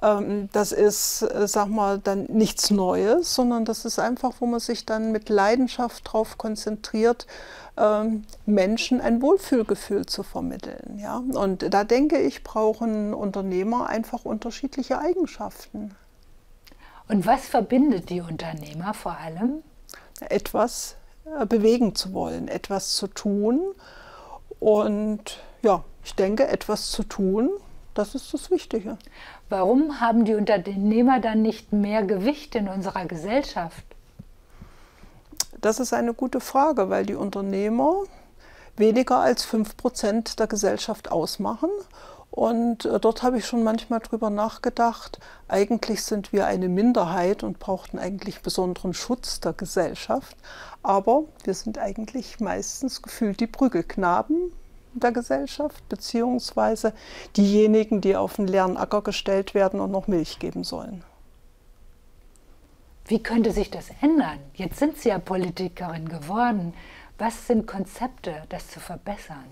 Ähm, 0.00 0.48
das 0.52 0.72
ist, 0.72 1.20
äh, 1.20 1.46
sag 1.46 1.68
mal, 1.68 1.98
dann 1.98 2.24
nichts 2.24 2.70
Neues, 2.70 3.34
sondern 3.34 3.66
das 3.66 3.84
ist 3.84 3.98
einfach, 3.98 4.32
wo 4.40 4.46
man 4.46 4.60
sich 4.60 4.86
dann 4.86 5.12
mit 5.12 5.28
Leidenschaft 5.28 6.06
darauf 6.06 6.38
konzentriert, 6.38 7.26
Menschen 8.44 9.00
ein 9.00 9.22
Wohlfühlgefühl 9.22 10.04
zu 10.04 10.22
vermitteln. 10.22 10.98
Ja? 10.98 11.16
Und 11.16 11.72
da 11.72 11.84
denke 11.84 12.18
ich, 12.20 12.44
brauchen 12.44 13.14
Unternehmer 13.14 13.88
einfach 13.88 14.26
unterschiedliche 14.26 14.98
Eigenschaften. 14.98 15.94
Und 17.08 17.26
was 17.26 17.48
verbindet 17.48 18.10
die 18.10 18.20
Unternehmer 18.20 18.94
vor 18.94 19.16
allem? 19.18 19.62
Etwas 20.20 20.96
äh, 21.24 21.46
bewegen 21.46 21.94
zu 21.94 22.12
wollen, 22.12 22.48
etwas 22.48 22.94
zu 22.94 23.06
tun. 23.06 23.60
Und 24.60 25.40
ja, 25.62 25.84
ich 26.04 26.14
denke, 26.14 26.46
etwas 26.48 26.90
zu 26.90 27.02
tun, 27.02 27.50
das 27.94 28.14
ist 28.14 28.32
das 28.32 28.50
Wichtige. 28.50 28.98
Warum 29.48 30.00
haben 30.00 30.24
die 30.24 30.34
Unternehmer 30.34 31.20
dann 31.20 31.42
nicht 31.42 31.72
mehr 31.72 32.02
Gewicht 32.02 32.54
in 32.54 32.68
unserer 32.68 33.04
Gesellschaft? 33.06 33.84
Das 35.62 35.78
ist 35.78 35.92
eine 35.92 36.12
gute 36.12 36.40
Frage, 36.40 36.90
weil 36.90 37.06
die 37.06 37.14
Unternehmer 37.14 38.02
weniger 38.76 39.20
als 39.20 39.44
5 39.44 39.76
Prozent 39.76 40.40
der 40.40 40.48
Gesellschaft 40.48 41.12
ausmachen. 41.12 41.70
Und 42.32 42.84
äh, 42.84 42.98
dort 42.98 43.22
habe 43.22 43.38
ich 43.38 43.46
schon 43.46 43.62
manchmal 43.62 44.00
drüber 44.00 44.28
nachgedacht, 44.28 45.20
eigentlich 45.46 46.02
sind 46.02 46.32
wir 46.32 46.46
eine 46.46 46.68
Minderheit 46.68 47.44
und 47.44 47.60
brauchten 47.60 48.00
eigentlich 48.00 48.42
besonderen 48.42 48.92
Schutz 48.92 49.38
der 49.38 49.52
Gesellschaft. 49.52 50.36
Aber 50.82 51.24
wir 51.44 51.54
sind 51.54 51.78
eigentlich 51.78 52.40
meistens 52.40 53.00
gefühlt 53.00 53.38
die 53.38 53.46
Prügelknaben 53.46 54.50
der 54.94 55.12
Gesellschaft, 55.12 55.88
beziehungsweise 55.88 56.92
diejenigen, 57.36 58.00
die 58.00 58.16
auf 58.16 58.34
den 58.34 58.48
leeren 58.48 58.76
Acker 58.76 59.02
gestellt 59.02 59.54
werden 59.54 59.78
und 59.78 59.92
noch 59.92 60.08
Milch 60.08 60.40
geben 60.40 60.64
sollen. 60.64 61.04
Wie 63.06 63.22
könnte 63.22 63.52
sich 63.52 63.70
das 63.70 63.86
ändern? 64.00 64.38
Jetzt 64.54 64.78
sind 64.78 64.98
Sie 64.98 65.08
ja 65.08 65.18
Politikerin 65.18 66.08
geworden. 66.08 66.74
Was 67.18 67.46
sind 67.46 67.66
Konzepte, 67.66 68.42
das 68.48 68.68
zu 68.68 68.80
verbessern? 68.80 69.44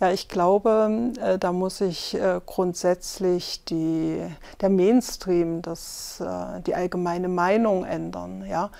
Ja, 0.00 0.10
ich 0.10 0.28
glaube, 0.28 1.12
äh, 1.20 1.38
da 1.38 1.52
muss 1.52 1.78
sich 1.78 2.14
äh, 2.14 2.40
grundsätzlich 2.44 3.64
die, 3.64 4.20
der 4.60 4.68
Mainstream, 4.68 5.62
das, 5.62 6.20
äh, 6.20 6.60
die 6.62 6.74
allgemeine 6.74 7.28
Meinung 7.28 7.84
ändern. 7.84 8.44
Ja. 8.44 8.70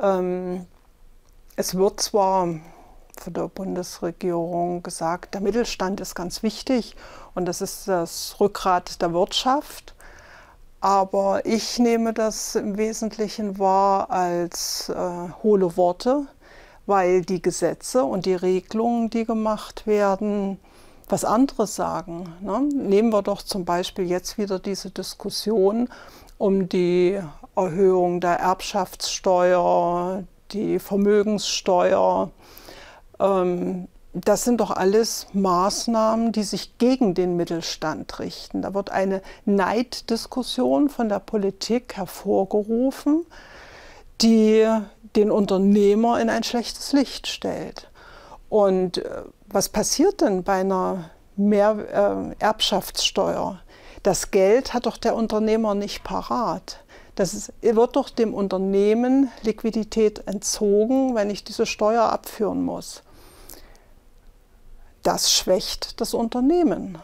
Ähm, 0.00 0.66
es 1.56 1.74
wird 1.74 2.00
zwar 2.00 2.48
von 3.20 3.32
der 3.32 3.48
Bundesregierung 3.48 4.82
gesagt, 4.82 5.34
der 5.34 5.40
Mittelstand 5.40 6.00
ist 6.00 6.14
ganz 6.14 6.42
wichtig 6.42 6.96
und 7.34 7.46
das 7.46 7.60
ist 7.60 7.86
das 7.86 8.36
Rückgrat 8.40 9.00
der 9.02 9.12
Wirtschaft. 9.12 9.93
Aber 10.84 11.46
ich 11.46 11.78
nehme 11.78 12.12
das 12.12 12.56
im 12.56 12.76
Wesentlichen 12.76 13.58
wahr 13.58 14.10
als 14.10 14.90
äh, 14.90 15.30
hohle 15.42 15.78
Worte, 15.78 16.26
weil 16.84 17.22
die 17.22 17.40
Gesetze 17.40 18.04
und 18.04 18.26
die 18.26 18.34
Regelungen, 18.34 19.08
die 19.08 19.24
gemacht 19.24 19.86
werden, 19.86 20.60
was 21.08 21.24
anderes 21.24 21.74
sagen. 21.74 22.34
Ne? 22.42 22.68
Nehmen 22.70 23.14
wir 23.14 23.22
doch 23.22 23.40
zum 23.40 23.64
Beispiel 23.64 24.04
jetzt 24.04 24.36
wieder 24.36 24.58
diese 24.58 24.90
Diskussion 24.90 25.88
um 26.36 26.68
die 26.68 27.18
Erhöhung 27.56 28.20
der 28.20 28.40
Erbschaftssteuer, 28.40 30.24
die 30.52 30.78
Vermögenssteuer, 30.78 32.30
ähm, 33.20 33.88
das 34.14 34.44
sind 34.44 34.60
doch 34.60 34.70
alles 34.70 35.26
Maßnahmen, 35.32 36.30
die 36.30 36.44
sich 36.44 36.78
gegen 36.78 37.14
den 37.14 37.36
Mittelstand 37.36 38.20
richten. 38.20 38.62
Da 38.62 38.72
wird 38.72 38.90
eine 38.90 39.22
Neiddiskussion 39.44 40.88
von 40.88 41.08
der 41.08 41.18
Politik 41.18 41.96
hervorgerufen, 41.96 43.26
die 44.22 44.66
den 45.16 45.32
Unternehmer 45.32 46.20
in 46.20 46.30
ein 46.30 46.44
schlechtes 46.44 46.92
Licht 46.92 47.26
stellt. 47.26 47.90
Und 48.48 48.98
äh, 48.98 49.22
was 49.48 49.68
passiert 49.68 50.20
denn 50.20 50.44
bei 50.44 50.60
einer 50.60 51.10
Mehr 51.36 52.34
äh, 52.38 52.42
Erbschaftssteuer? 52.44 53.58
Das 54.04 54.30
Geld 54.30 54.74
hat 54.74 54.86
doch 54.86 54.96
der 54.96 55.16
Unternehmer 55.16 55.74
nicht 55.74 56.04
parat. 56.04 56.78
Das 57.16 57.34
ist, 57.34 57.52
wird 57.62 57.96
doch 57.96 58.10
dem 58.10 58.32
Unternehmen 58.32 59.30
Liquidität 59.42 60.28
entzogen, 60.28 61.16
wenn 61.16 61.30
ich 61.30 61.42
diese 61.42 61.66
Steuer 61.66 62.04
abführen 62.04 62.62
muss 62.64 63.03
das 65.04 65.32
schwächt 65.32 66.00
das 66.00 66.14
Unternehmen. 66.14 66.98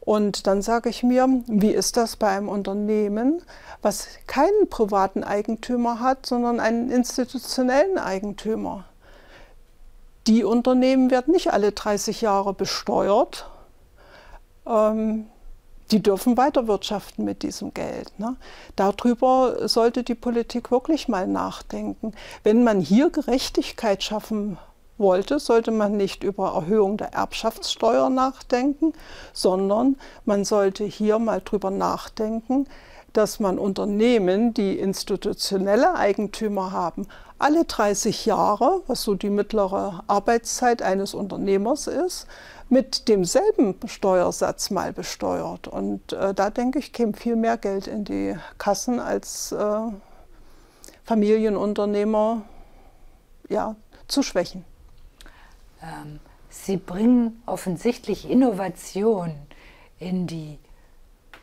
Und 0.00 0.46
dann 0.46 0.62
sage 0.62 0.88
ich 0.88 1.02
mir, 1.02 1.26
wie 1.48 1.72
ist 1.72 1.96
das 1.96 2.14
bei 2.14 2.28
einem 2.28 2.48
Unternehmen, 2.48 3.42
was 3.82 4.06
keinen 4.28 4.68
privaten 4.70 5.24
Eigentümer 5.24 5.98
hat, 5.98 6.26
sondern 6.26 6.60
einen 6.60 6.92
institutionellen 6.92 7.98
Eigentümer? 7.98 8.84
Die 10.28 10.44
Unternehmen 10.44 11.10
werden 11.10 11.32
nicht 11.32 11.52
alle 11.52 11.72
30 11.72 12.20
Jahre 12.20 12.54
besteuert. 12.54 13.50
Ähm, 14.64 15.26
die 15.90 16.02
dürfen 16.02 16.36
weiterwirtschaften 16.36 17.24
mit 17.24 17.42
diesem 17.42 17.72
Geld. 17.74 18.18
Ne? 18.18 18.36
Darüber 18.74 19.68
sollte 19.68 20.02
die 20.02 20.14
Politik 20.14 20.70
wirklich 20.70 21.08
mal 21.08 21.26
nachdenken. 21.26 22.12
Wenn 22.42 22.64
man 22.64 22.80
hier 22.80 23.10
Gerechtigkeit 23.10 24.02
schaffen 24.02 24.58
wollte, 24.98 25.38
sollte 25.38 25.70
man 25.70 25.96
nicht 25.96 26.24
über 26.24 26.54
Erhöhung 26.54 26.96
der 26.96 27.12
Erbschaftssteuer 27.12 28.08
nachdenken, 28.10 28.92
sondern 29.32 29.96
man 30.24 30.44
sollte 30.44 30.84
hier 30.84 31.18
mal 31.18 31.40
drüber 31.44 31.70
nachdenken, 31.70 32.66
dass 33.12 33.40
man 33.40 33.58
Unternehmen, 33.58 34.52
die 34.52 34.78
institutionelle 34.78 35.94
Eigentümer 35.94 36.72
haben, 36.72 37.08
alle 37.38 37.64
30 37.64 38.26
Jahre, 38.26 38.82
was 38.86 39.02
so 39.02 39.14
die 39.14 39.30
mittlere 39.30 40.02
Arbeitszeit 40.06 40.82
eines 40.82 41.14
Unternehmers 41.14 41.86
ist, 41.86 42.26
mit 42.68 43.08
demselben 43.08 43.76
Steuersatz 43.86 44.70
mal 44.70 44.92
besteuert. 44.92 45.68
Und 45.68 46.12
äh, 46.12 46.34
da 46.34 46.50
denke 46.50 46.78
ich, 46.78 46.92
käme 46.92 47.12
viel 47.14 47.36
mehr 47.36 47.56
Geld 47.56 47.86
in 47.86 48.04
die 48.04 48.36
Kassen 48.58 49.00
als 49.00 49.52
äh, 49.52 49.78
Familienunternehmer 51.04 52.42
ja, 53.48 53.76
zu 54.08 54.22
schwächen. 54.22 54.64
Ähm, 55.86 56.20
Sie 56.48 56.76
bringen 56.76 57.42
offensichtlich 57.44 58.28
Innovation 58.30 59.34
in 59.98 60.26
die 60.26 60.58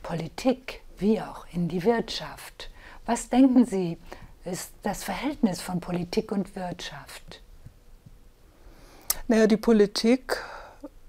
Politik 0.02 0.82
wie 0.98 1.22
auch 1.22 1.46
in 1.52 1.68
die 1.68 1.84
Wirtschaft. 1.84 2.72
Was 3.06 3.30
denken 3.30 3.66
Sie, 3.66 3.98
ist 4.46 4.72
das 4.82 5.04
Verhältnis 5.04 5.62
von 5.62 5.80
Politik 5.80 6.32
und 6.32 6.56
Wirtschaft? 6.56 7.42
Naja, 9.28 9.48
die 9.48 9.58
Politik 9.58 10.42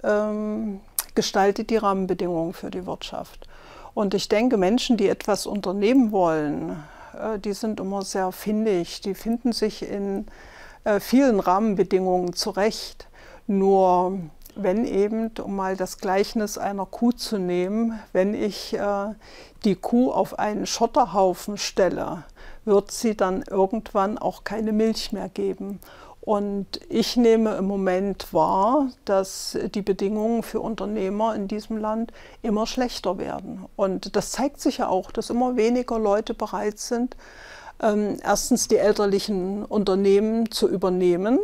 ähm, 0.02 0.80
gestaltet 1.14 1.70
die 1.70 1.76
Rahmenbedingungen 1.76 2.52
für 2.52 2.70
die 2.70 2.86
Wirtschaft. 2.86 3.48
Und 3.94 4.14
ich 4.14 4.28
denke, 4.28 4.56
Menschen, 4.56 4.96
die 4.96 5.08
etwas 5.08 5.46
unternehmen 5.46 6.12
wollen, 6.12 6.82
äh, 7.18 7.38
die 7.38 7.52
sind 7.52 7.80
immer 7.80 8.02
sehr 8.02 8.32
findig, 8.32 9.00
die 9.00 9.14
finden 9.14 9.52
sich 9.52 9.88
in 9.88 10.26
äh, 10.84 11.00
vielen 11.00 11.40
Rahmenbedingungen 11.40 12.34
zurecht. 12.34 13.08
Nur 13.46 14.18
wenn 14.56 14.84
eben, 14.84 15.30
um 15.42 15.56
mal 15.56 15.76
das 15.76 15.98
Gleichnis 15.98 16.58
einer 16.58 16.86
Kuh 16.86 17.12
zu 17.12 17.38
nehmen, 17.38 17.98
wenn 18.12 18.34
ich 18.34 18.74
äh, 18.74 19.14
die 19.64 19.74
Kuh 19.74 20.12
auf 20.12 20.38
einen 20.38 20.66
Schotterhaufen 20.66 21.58
stelle, 21.58 22.24
wird 22.64 22.90
sie 22.90 23.16
dann 23.16 23.42
irgendwann 23.42 24.18
auch 24.18 24.44
keine 24.44 24.72
Milch 24.72 25.12
mehr 25.12 25.28
geben. 25.28 25.80
Und 26.20 26.80
ich 26.88 27.18
nehme 27.18 27.56
im 27.56 27.66
Moment 27.66 28.32
wahr, 28.32 28.88
dass 29.04 29.58
die 29.74 29.82
Bedingungen 29.82 30.42
für 30.42 30.60
Unternehmer 30.60 31.34
in 31.34 31.48
diesem 31.48 31.76
Land 31.76 32.12
immer 32.40 32.66
schlechter 32.66 33.18
werden. 33.18 33.66
Und 33.76 34.16
das 34.16 34.30
zeigt 34.32 34.58
sich 34.58 34.78
ja 34.78 34.88
auch, 34.88 35.10
dass 35.10 35.28
immer 35.28 35.56
weniger 35.56 35.98
Leute 35.98 36.32
bereit 36.32 36.78
sind, 36.78 37.14
ähm, 37.82 38.16
erstens 38.22 38.68
die 38.68 38.78
elterlichen 38.78 39.66
Unternehmen 39.66 40.50
zu 40.50 40.66
übernehmen. 40.66 41.40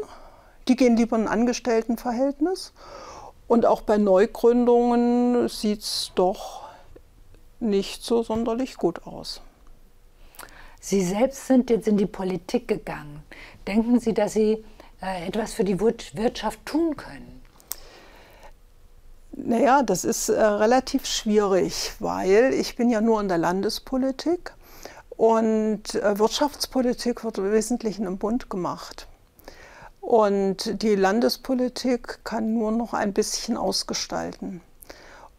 Die 0.68 0.76
gehen 0.76 0.96
lieber 0.96 1.16
in 1.16 1.22
ein 1.22 1.28
Angestelltenverhältnis. 1.28 2.72
Und 3.48 3.66
auch 3.66 3.80
bei 3.80 3.98
Neugründungen 3.98 5.48
sieht 5.48 5.80
es 5.80 6.12
doch 6.14 6.68
nicht 7.58 8.04
so 8.04 8.22
sonderlich 8.22 8.76
gut 8.76 9.06
aus. 9.06 9.40
Sie 10.80 11.04
selbst 11.04 11.46
sind 11.46 11.68
jetzt 11.68 11.88
in 11.88 11.96
die 11.96 12.06
Politik 12.06 12.68
gegangen. 12.68 13.22
Denken 13.66 14.00
Sie, 14.00 14.14
dass 14.14 14.32
Sie 14.32 14.64
äh, 15.02 15.26
etwas 15.26 15.52
für 15.52 15.64
die 15.64 15.78
Wirtschaft 15.80 16.64
tun 16.64 16.96
können? 16.96 17.42
Naja, 19.32 19.82
das 19.82 20.04
ist 20.04 20.28
äh, 20.28 20.42
relativ 20.42 21.06
schwierig, 21.06 21.92
weil 21.98 22.52
ich 22.54 22.76
bin 22.76 22.88
ja 22.88 23.00
nur 23.00 23.20
in 23.20 23.28
der 23.28 23.38
Landespolitik 23.38 24.54
und 25.10 25.94
äh, 25.94 26.18
Wirtschaftspolitik 26.18 27.24
wird 27.24 27.38
im 27.38 27.52
Wesentlichen 27.52 28.06
im 28.06 28.18
Bund 28.18 28.48
gemacht. 28.48 29.06
Und 30.10 30.82
die 30.82 30.96
Landespolitik 30.96 32.24
kann 32.24 32.52
nur 32.52 32.72
noch 32.72 32.94
ein 32.94 33.12
bisschen 33.12 33.56
ausgestalten. 33.56 34.60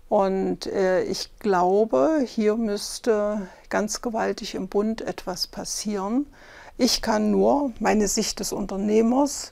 Und 0.07 0.65
äh, 0.65 1.03
ich 1.03 1.37
glaube, 1.39 2.23
hier 2.25 2.55
müsste 2.55 3.49
ganz 3.67 4.01
gewaltig 4.01 4.55
im 4.55 4.69
Bund 4.69 5.01
etwas 5.01 5.47
passieren. 5.47 6.25
Ich 6.77 7.01
kann 7.01 7.31
nur 7.31 7.73
meine 7.81 8.07
Sicht 8.07 8.39
des 8.39 8.53
Unternehmers 8.53 9.51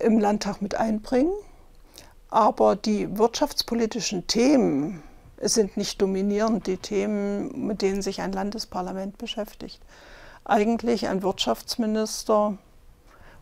im 0.00 0.18
Landtag 0.18 0.62
mit 0.62 0.74
einbringen, 0.74 1.34
aber 2.28 2.74
die 2.74 3.16
wirtschaftspolitischen 3.18 4.26
Themen 4.26 5.00
sind 5.40 5.76
nicht 5.76 6.02
dominierend 6.02 6.66
die 6.66 6.78
Themen, 6.78 7.68
mit 7.68 7.82
denen 7.82 8.02
sich 8.02 8.20
ein 8.20 8.32
Landesparlament 8.32 9.16
beschäftigt. 9.16 9.80
Eigentlich 10.44 11.06
ein 11.06 11.22
Wirtschaftsminister 11.22 12.58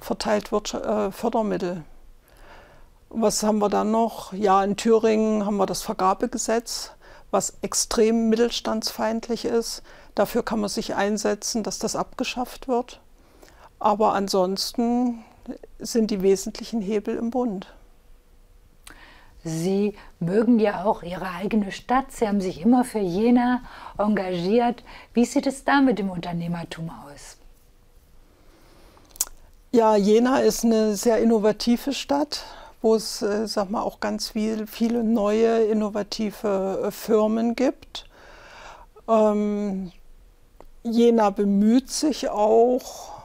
verteilt 0.00 0.52
äh, 0.52 1.10
Fördermittel 1.10 1.84
was 3.10 3.42
haben 3.42 3.58
wir 3.58 3.68
dann 3.68 3.90
noch? 3.90 4.32
Ja, 4.32 4.62
in 4.62 4.76
Thüringen 4.76 5.46
haben 5.46 5.56
wir 5.56 5.66
das 5.66 5.82
Vergabegesetz, 5.82 6.92
was 7.30 7.56
extrem 7.62 8.28
mittelstandsfeindlich 8.28 9.44
ist. 9.44 9.82
Dafür 10.14 10.42
kann 10.42 10.60
man 10.60 10.68
sich 10.68 10.94
einsetzen, 10.94 11.62
dass 11.62 11.78
das 11.78 11.96
abgeschafft 11.96 12.68
wird. 12.68 13.00
Aber 13.78 14.14
ansonsten 14.14 15.24
sind 15.78 16.10
die 16.10 16.22
wesentlichen 16.22 16.80
Hebel 16.80 17.16
im 17.16 17.30
Bund. 17.30 17.72
Sie 19.44 19.94
mögen 20.18 20.58
ja 20.58 20.84
auch 20.84 21.02
Ihre 21.02 21.30
eigene 21.30 21.70
Stadt. 21.70 22.10
Sie 22.10 22.26
haben 22.26 22.40
sich 22.40 22.60
immer 22.62 22.84
für 22.84 22.98
Jena 22.98 23.62
engagiert. 23.96 24.82
Wie 25.14 25.24
sieht 25.24 25.46
es 25.46 25.64
da 25.64 25.80
mit 25.80 26.00
dem 26.00 26.10
Unternehmertum 26.10 26.90
aus? 26.90 27.38
Ja, 29.76 29.94
Jena 29.94 30.38
ist 30.38 30.64
eine 30.64 30.96
sehr 30.96 31.18
innovative 31.18 31.92
Stadt 31.92 32.46
wo 32.80 32.94
es, 32.94 33.20
äh, 33.20 33.46
sag 33.46 33.68
mal, 33.68 33.82
auch 33.82 34.00
ganz 34.00 34.30
viel, 34.30 34.66
viele 34.66 35.04
neue, 35.04 35.64
innovative 35.64 36.84
äh, 36.86 36.90
Firmen 36.90 37.54
gibt. 37.54 38.08
Ähm, 39.06 39.92
Jena 40.82 41.28
bemüht 41.28 41.90
sich 41.90 42.30
auch, 42.30 43.20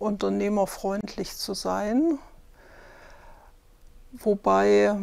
unternehmerfreundlich 0.00 1.36
zu 1.36 1.54
sein, 1.54 2.18
wobei 4.10 4.96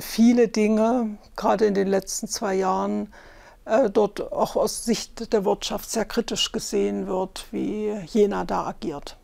viele 0.00 0.48
Dinge, 0.48 1.18
gerade 1.36 1.66
in 1.66 1.74
den 1.74 1.88
letzten 1.88 2.26
zwei 2.26 2.54
Jahren, 2.54 3.06
äh, 3.06 3.31
dort 3.64 4.32
auch 4.32 4.56
aus 4.56 4.84
Sicht 4.84 5.32
der 5.32 5.44
Wirtschaft 5.44 5.90
sehr 5.90 6.04
kritisch 6.04 6.52
gesehen 6.52 7.06
wird, 7.06 7.46
wie 7.52 7.92
Jena 8.06 8.44
da 8.44 8.66
agiert. 8.66 9.16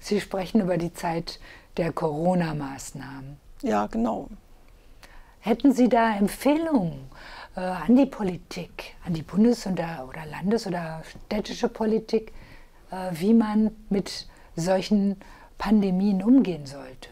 Sie 0.00 0.20
sprechen 0.20 0.60
über 0.60 0.78
die 0.78 0.92
Zeit 0.92 1.40
der 1.76 1.92
Corona-Maßnahmen. 1.92 3.38
Ja, 3.62 3.86
genau. 3.86 4.28
Hätten 5.40 5.72
Sie 5.72 5.88
da 5.88 6.16
Empfehlungen 6.16 7.10
äh, 7.56 7.60
an 7.60 7.96
die 7.96 8.06
Politik, 8.06 8.94
an 9.04 9.14
die 9.14 9.22
Bundes- 9.22 9.66
oder, 9.66 10.06
oder 10.08 10.26
Landes- 10.26 10.66
oder 10.66 11.02
städtische 11.26 11.68
Politik, 11.68 12.32
äh, 12.90 13.10
wie 13.12 13.34
man 13.34 13.70
mit 13.88 14.26
solchen 14.56 15.16
Pandemien 15.56 16.22
umgehen 16.22 16.66
sollte? 16.66 17.08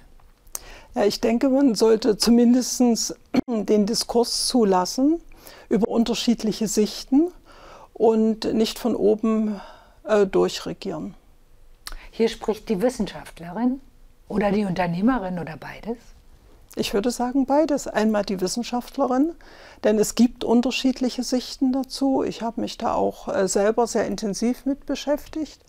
Ja, 0.95 1.05
ich 1.05 1.21
denke, 1.21 1.49
man 1.49 1.75
sollte 1.75 2.17
zumindest 2.17 2.83
den 3.47 3.87
Diskurs 3.87 4.47
zulassen 4.47 5.21
über 5.69 5.89
unterschiedliche 5.89 6.69
Sichten 6.69 7.33
und 7.93 8.53
nicht 8.55 8.79
von 8.79 8.95
oben 8.97 9.61
äh, 10.05 10.27
durchregieren. 10.27 11.15
Hier 12.11 12.29
spricht 12.29 12.69
die 12.69 12.81
Wissenschaftlerin. 12.81 13.81
Oder 14.29 14.53
die 14.53 14.65
Unternehmerin 14.65 15.39
oder 15.39 15.57
beides? 15.57 15.97
Ich 16.77 16.93
würde 16.95 17.11
sagen 17.11 17.47
beides. 17.47 17.89
Einmal 17.89 18.25
die 18.25 18.41
Wissenschaftlerin, 18.41 19.35
denn 19.85 19.99
es 19.99 20.15
gibt 20.15 20.45
unterschiedliche 20.45 21.23
Sichten 21.23 21.73
dazu. 21.73 22.23
Ich 22.23 22.43
habe 22.43 22.61
mich 22.61 22.79
da 22.79 22.95
auch 22.95 23.29
äh, 23.29 23.49
selber 23.49 23.87
sehr 23.87 24.07
intensiv 24.07 24.67
mit 24.67 24.87
beschäftigt. 24.87 25.61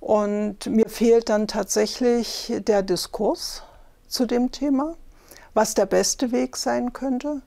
Und 0.00 0.66
mir 0.66 0.88
fehlt 0.88 1.28
dann 1.28 1.46
tatsächlich 1.46 2.52
der 2.58 2.82
Diskurs 2.82 3.62
zu 4.08 4.24
dem 4.24 4.50
Thema, 4.50 4.96
was 5.52 5.74
der 5.74 5.86
beste 5.86 6.32
Weg 6.32 6.56
sein 6.56 6.94
könnte. 6.94 7.42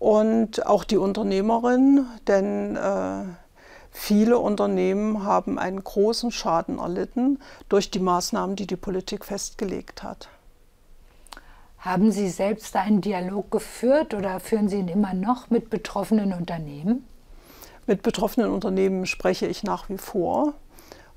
Und 0.00 0.66
auch 0.66 0.82
die 0.82 0.96
Unternehmerin, 0.96 2.06
denn 2.26 2.74
äh, 2.74 3.24
Viele 3.92 4.38
Unternehmen 4.38 5.24
haben 5.24 5.58
einen 5.58 5.82
großen 5.82 6.30
Schaden 6.30 6.78
erlitten 6.78 7.38
durch 7.68 7.90
die 7.90 7.98
Maßnahmen, 7.98 8.56
die 8.56 8.66
die 8.66 8.76
Politik 8.76 9.24
festgelegt 9.24 10.02
hat. 10.02 10.28
Haben 11.78 12.12
Sie 12.12 12.28
selbst 12.28 12.76
einen 12.76 13.00
Dialog 13.00 13.50
geführt 13.50 14.14
oder 14.14 14.38
führen 14.38 14.68
Sie 14.68 14.76
ihn 14.76 14.88
immer 14.88 15.14
noch 15.14 15.50
mit 15.50 15.70
betroffenen 15.70 16.32
Unternehmen? 16.32 17.04
Mit 17.86 18.02
betroffenen 18.02 18.50
Unternehmen 18.50 19.06
spreche 19.06 19.46
ich 19.46 19.64
nach 19.64 19.88
wie 19.88 19.98
vor. 19.98 20.54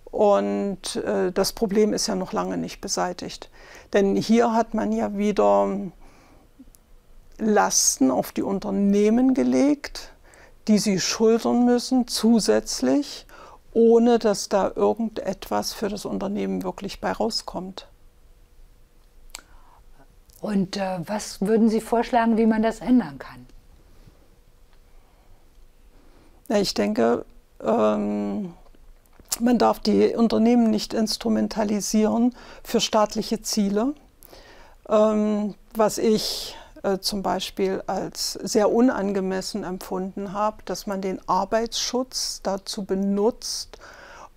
Und 0.06 0.96
äh, 0.96 1.32
das 1.32 1.54
Problem 1.54 1.94
ist 1.94 2.08
ja 2.08 2.16
noch 2.16 2.34
lange 2.34 2.58
nicht 2.58 2.82
beseitigt. 2.82 3.50
Denn 3.94 4.16
hier 4.16 4.54
hat 4.54 4.74
man 4.74 4.92
ja 4.92 5.18
wieder 5.18 5.70
Lasten 7.48 8.12
auf 8.12 8.32
die 8.32 8.44
Unternehmen 8.44 9.34
gelegt, 9.34 10.12
die 10.68 10.78
sie 10.78 11.00
schultern 11.00 11.66
müssen 11.66 12.08
zusätzlich, 12.08 13.26
ohne 13.74 14.20
dass 14.20 14.50
da 14.50 14.72
irgendetwas 14.76 15.74
für 15.74 15.90
das 15.90 16.06
Unternehmen 16.06 16.64
wirklich 16.64 17.02
bei 17.02 17.12
rauskommt. 17.12 17.88
Und 20.42 20.78
äh, 20.78 21.00
was 21.06 21.40
würden 21.42 21.70
Sie 21.70 21.80
vorschlagen, 21.80 22.38
wie 22.38 22.46
man 22.46 22.62
das 22.62 22.82
ändern 22.82 23.18
kann? 23.18 23.46
Ja, 26.50 26.58
ich 26.58 26.74
denke, 26.74 27.26
ähm, 27.64 28.54
man 29.40 29.58
darf 29.58 29.80
die 29.80 30.14
Unternehmen 30.16 30.70
nicht 30.70 30.94
instrumentalisieren 30.94 32.36
für 32.64 32.82
staatliche 32.82 33.42
Ziele. 33.42 33.94
Ähm, 34.90 35.56
was 35.74 35.98
ich 35.98 36.58
äh, 36.84 37.00
zum 37.00 37.24
Beispiel 37.24 37.82
als 37.88 38.34
sehr 38.34 38.72
unangemessen 38.72 39.64
empfunden 39.64 40.34
habe, 40.34 40.58
dass 40.66 40.86
man 40.86 41.02
den 41.02 41.20
Arbeitsschutz 41.28 42.42
dazu 42.44 42.84
benutzt, 42.84 43.78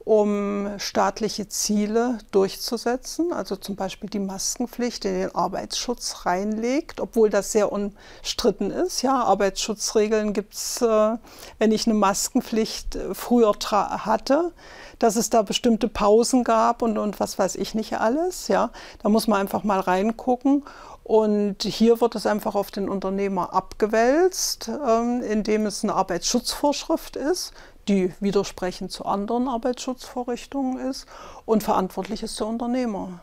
um 0.07 0.79
staatliche 0.79 1.49
Ziele 1.49 2.19
durchzusetzen, 2.31 3.33
also 3.33 3.57
zum 3.57 3.75
Beispiel 3.75 4.09
die 4.09 4.21
Maskenpflicht 4.21 5.05
in 5.05 5.15
den 5.15 5.35
Arbeitsschutz 5.35 6.25
reinlegt, 6.25 7.01
obwohl 7.01 7.29
das 7.29 7.51
sehr 7.51 7.73
umstritten 7.73 8.71
ist. 8.71 9.03
Ja, 9.03 9.25
Arbeitsschutzregeln 9.25 10.33
gibt 10.33 10.55
es, 10.55 10.81
äh, 10.81 11.17
wenn 11.59 11.73
ich 11.73 11.87
eine 11.87 11.95
Maskenpflicht 11.95 12.95
äh, 12.95 13.15
früher 13.15 13.53
hatte, 13.73 14.53
dass 15.01 15.17
es 15.17 15.29
da 15.29 15.43
bestimmte 15.43 15.89
Pausen 15.89 16.45
gab 16.45 16.83
und, 16.83 16.99
und 16.99 17.19
was 17.19 17.37
weiß 17.37 17.57
ich 17.57 17.75
nicht 17.75 17.99
alles. 17.99 18.47
Ja, 18.47 18.71
da 19.03 19.09
muss 19.09 19.27
man 19.27 19.41
einfach 19.41 19.65
mal 19.65 19.81
reingucken. 19.81 20.63
Und 21.07 21.63
hier 21.63 22.01
wird 22.01 22.17
es 22.17 22.27
einfach 22.27 22.57
auf 22.57 22.73
den 22.73 22.89
Unternehmer 22.89 23.55
abgewälzt, 23.55 24.69
ähm, 24.69 25.23
indem 25.23 25.65
es 25.67 25.85
eine 25.85 25.95
Arbeitsschutzvorschrift 25.95 27.15
ist, 27.15 27.53
die 27.87 28.13
widersprechend 28.19 28.91
zu 28.91 29.05
anderen 29.05 29.47
Arbeitsschutzvorrichtungen 29.47 30.81
ist. 30.91 31.07
Und 31.45 31.63
verantwortlich 31.63 32.25
ist 32.25 32.41
der 32.41 32.49
Unternehmer. 32.49 33.21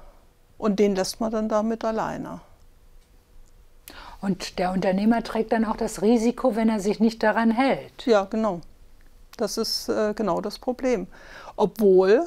Und 0.57 0.79
den 0.79 0.95
lässt 0.95 1.19
man 1.19 1.33
dann 1.33 1.49
damit 1.49 1.83
alleine. 1.83 2.39
Und 4.21 4.59
der 4.59 4.71
Unternehmer 4.71 5.21
trägt 5.21 5.51
dann 5.51 5.65
auch 5.65 5.75
das 5.75 6.01
Risiko, 6.01 6.55
wenn 6.55 6.69
er 6.69 6.79
sich 6.79 7.01
nicht 7.01 7.21
daran 7.21 7.51
hält. 7.51 8.05
Ja, 8.05 8.23
genau. 8.23 8.61
Das 9.35 9.57
ist 9.57 9.89
äh, 9.89 10.13
genau 10.15 10.39
das 10.39 10.57
Problem. 10.57 11.07
Obwohl 11.57 12.25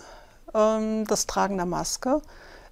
ähm, 0.52 1.06
das 1.06 1.26
Tragen 1.26 1.56
der 1.56 1.64
Maske 1.64 2.20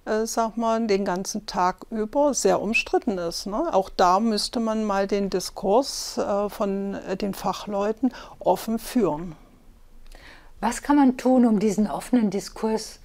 äh, 0.05 0.25
sag 0.25 0.55
mal, 0.55 0.85
den 0.87 1.03
ganzen 1.03 1.45
Tag 1.45 1.85
über 1.89 2.33
sehr 2.33 2.61
umstritten 2.61 3.17
ist. 3.17 3.47
Ne? 3.47 3.73
Auch 3.73 3.89
da 3.89 4.19
müsste 4.19 4.59
man 4.59 4.83
mal 4.83 5.07
den 5.07 5.29
Diskurs 5.29 6.17
äh, 6.17 6.49
von 6.49 6.93
äh, 6.93 7.17
den 7.17 7.33
Fachleuten 7.33 8.13
offen 8.39 8.79
führen. 8.79 9.35
Was 10.61 10.81
kann 10.81 10.95
man 10.95 11.17
tun, 11.17 11.45
um 11.45 11.59
diesen 11.59 11.89
offenen 11.89 12.29
Diskurs 12.29 12.99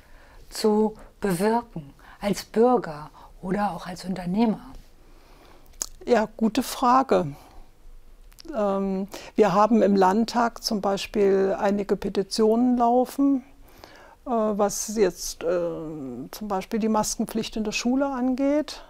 zu 0.51 0.95
bewirken, 1.21 1.93
als 2.21 2.45
Bürger 2.45 3.11
oder 3.43 3.73
auch 3.73 3.87
als 3.87 4.05
Unternehmer? 4.05 4.61
Ja, 6.07 6.29
gute 6.37 6.63
Frage. 6.63 7.35
Ähm, 8.57 9.09
wir 9.37 9.53
haben 9.53 9.83
im 9.83 9.97
Landtag 9.97 10.63
zum 10.63 10.81
Beispiel 10.81 11.57
einige 11.59 11.97
Petitionen 11.97 12.77
laufen 12.77 13.45
was 14.25 14.95
jetzt 14.97 15.43
äh, 15.43 15.47
zum 16.31 16.49
Beispiel 16.49 16.79
die 16.79 16.89
Maskenpflicht 16.89 17.57
in 17.57 17.65
der 17.65 17.73
Schule 17.73 18.07
angeht. 18.07 18.83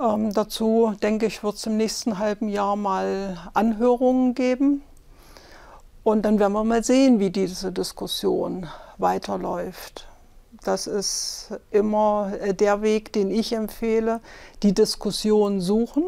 Ähm, 0.00 0.32
dazu 0.32 0.94
denke 1.02 1.26
ich, 1.26 1.42
wird 1.42 1.54
es 1.54 1.66
im 1.66 1.76
nächsten 1.76 2.18
halben 2.18 2.48
Jahr 2.48 2.76
mal 2.76 3.38
Anhörungen 3.54 4.34
geben. 4.34 4.82
Und 6.02 6.22
dann 6.22 6.38
werden 6.38 6.52
wir 6.52 6.64
mal 6.64 6.84
sehen, 6.84 7.18
wie 7.18 7.30
diese 7.30 7.72
Diskussion 7.72 8.68
weiterläuft. 8.98 10.06
Das 10.64 10.86
ist 10.86 11.52
immer 11.70 12.32
äh, 12.40 12.54
der 12.54 12.82
Weg, 12.82 13.12
den 13.12 13.30
ich 13.30 13.52
empfehle, 13.52 14.20
die 14.62 14.74
Diskussion 14.74 15.60
suchen. 15.60 16.04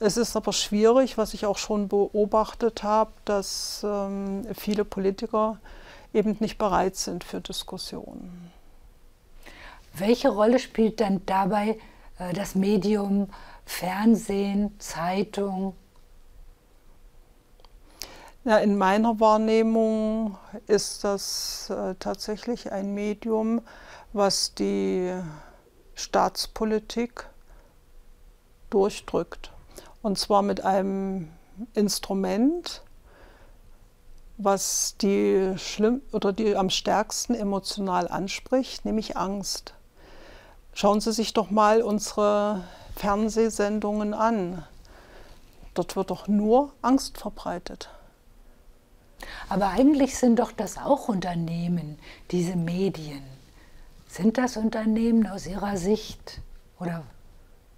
Es 0.00 0.16
ist 0.16 0.36
aber 0.36 0.52
schwierig, 0.52 1.16
was 1.16 1.34
ich 1.34 1.46
auch 1.46 1.58
schon 1.58 1.88
beobachtet 1.88 2.82
habe, 2.82 3.12
dass 3.24 3.82
ähm, 3.84 4.46
viele 4.52 4.84
Politiker 4.84 5.58
eben 6.14 6.36
nicht 6.40 6.58
bereit 6.58 6.96
sind 6.96 7.24
für 7.24 7.40
Diskussionen. 7.40 8.52
Welche 9.92 10.28
Rolle 10.28 10.58
spielt 10.58 11.00
dann 11.00 11.24
dabei 11.26 11.78
äh, 12.18 12.32
das 12.32 12.54
Medium 12.54 13.28
Fernsehen, 13.64 14.78
Zeitung? 14.78 15.74
Ja, 18.44 18.58
in 18.58 18.76
meiner 18.76 19.20
Wahrnehmung 19.20 20.36
ist 20.66 21.04
das 21.04 21.70
äh, 21.70 21.94
tatsächlich 21.98 22.72
ein 22.72 22.92
Medium, 22.92 23.62
was 24.12 24.54
die 24.54 25.12
Staatspolitik 25.94 27.26
durchdrückt. 28.70 29.52
Und 30.02 30.18
zwar 30.18 30.42
mit 30.42 30.64
einem 30.64 31.30
Instrument, 31.72 32.82
was 34.36 34.96
die 35.00 35.54
schlimm 35.56 36.02
oder 36.12 36.32
die 36.32 36.56
am 36.56 36.70
stärksten 36.70 37.34
emotional 37.34 38.08
anspricht, 38.08 38.84
nämlich 38.84 39.16
Angst. 39.16 39.74
Schauen 40.72 41.00
Sie 41.00 41.12
sich 41.12 41.32
doch 41.32 41.50
mal 41.50 41.82
unsere 41.82 42.64
Fernsehsendungen 42.96 44.12
an. 44.12 44.64
Dort 45.74 45.96
wird 45.96 46.10
doch 46.10 46.28
nur 46.28 46.72
Angst 46.82 47.18
verbreitet. 47.18 47.90
Aber 49.48 49.68
eigentlich 49.68 50.18
sind 50.18 50.38
doch 50.38 50.52
das 50.52 50.78
auch 50.78 51.08
Unternehmen, 51.08 51.98
diese 52.30 52.56
Medien. 52.56 53.22
Sind 54.08 54.38
das 54.38 54.56
Unternehmen 54.56 55.26
aus 55.26 55.46
Ihrer 55.46 55.76
Sicht? 55.76 56.40
Oder 56.78 57.04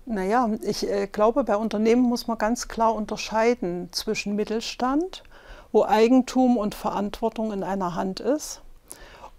naja, 0.06 0.48
ich 0.62 0.88
äh, 0.88 1.06
glaube, 1.06 1.44
bei 1.44 1.56
Unternehmen 1.56 2.02
muss 2.02 2.26
man 2.26 2.38
ganz 2.38 2.68
klar 2.68 2.94
unterscheiden 2.94 3.88
zwischen 3.92 4.36
Mittelstand 4.36 5.22
wo 5.72 5.84
Eigentum 5.84 6.56
und 6.56 6.74
Verantwortung 6.74 7.52
in 7.52 7.62
einer 7.62 7.94
Hand 7.94 8.20
ist 8.20 8.62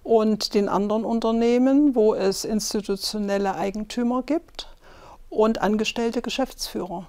und 0.04 0.54
den 0.54 0.70
anderen 0.70 1.04
Unternehmen, 1.04 1.96
wo 1.96 2.14
es 2.14 2.46
institutionelle 2.46 3.56
Eigentümer 3.56 4.24
gibt 4.24 4.70
und 5.30 5.62
angestellte 5.62 6.22
Geschäftsführer. 6.22 7.08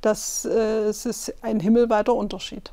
Das 0.00 0.46
äh, 0.46 0.88
ist 0.88 1.34
ein 1.42 1.60
himmelweiter 1.60 2.14
Unterschied. 2.14 2.72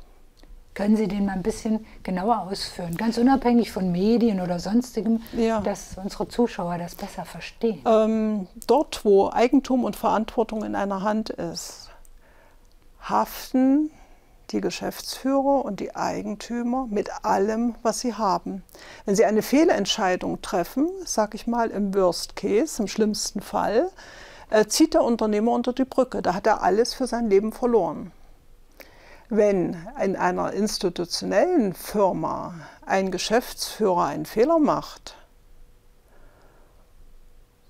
Können 0.78 0.96
Sie 0.96 1.08
den 1.08 1.26
mal 1.26 1.32
ein 1.32 1.42
bisschen 1.42 1.84
genauer 2.04 2.42
ausführen, 2.42 2.96
ganz 2.96 3.18
unabhängig 3.18 3.72
von 3.72 3.90
Medien 3.90 4.40
oder 4.40 4.60
sonstigem, 4.60 5.20
ja. 5.36 5.60
dass 5.60 5.96
unsere 6.02 6.28
Zuschauer 6.28 6.78
das 6.78 6.94
besser 6.94 7.24
verstehen? 7.24 7.82
Ähm, 7.84 8.46
dort, 8.66 9.04
wo 9.04 9.28
Eigentum 9.28 9.82
und 9.82 9.96
Verantwortung 9.96 10.64
in 10.64 10.76
einer 10.76 11.02
Hand 11.02 11.30
ist, 11.30 11.90
haften 13.02 13.90
die 14.50 14.60
Geschäftsführer 14.60 15.64
und 15.64 15.80
die 15.80 15.94
Eigentümer 15.94 16.86
mit 16.88 17.24
allem, 17.24 17.74
was 17.82 18.00
sie 18.00 18.14
haben. 18.14 18.62
Wenn 19.04 19.14
sie 19.14 19.24
eine 19.24 19.42
Fehlentscheidung 19.42 20.40
treffen, 20.42 20.88
sage 21.04 21.36
ich 21.36 21.46
mal 21.46 21.70
im 21.70 21.94
Worst 21.94 22.36
Case, 22.36 22.82
im 22.82 22.88
schlimmsten 22.88 23.40
Fall, 23.40 23.90
äh, 24.50 24.66
zieht 24.66 24.94
der 24.94 25.02
Unternehmer 25.02 25.52
unter 25.52 25.72
die 25.72 25.84
Brücke. 25.84 26.22
Da 26.22 26.34
hat 26.34 26.46
er 26.46 26.62
alles 26.62 26.94
für 26.94 27.06
sein 27.06 27.28
Leben 27.28 27.52
verloren. 27.52 28.12
Wenn 29.28 29.76
in 30.02 30.16
einer 30.16 30.52
institutionellen 30.54 31.74
Firma 31.74 32.54
ein 32.86 33.10
Geschäftsführer 33.10 34.06
einen 34.06 34.24
Fehler 34.24 34.58
macht, 34.58 35.16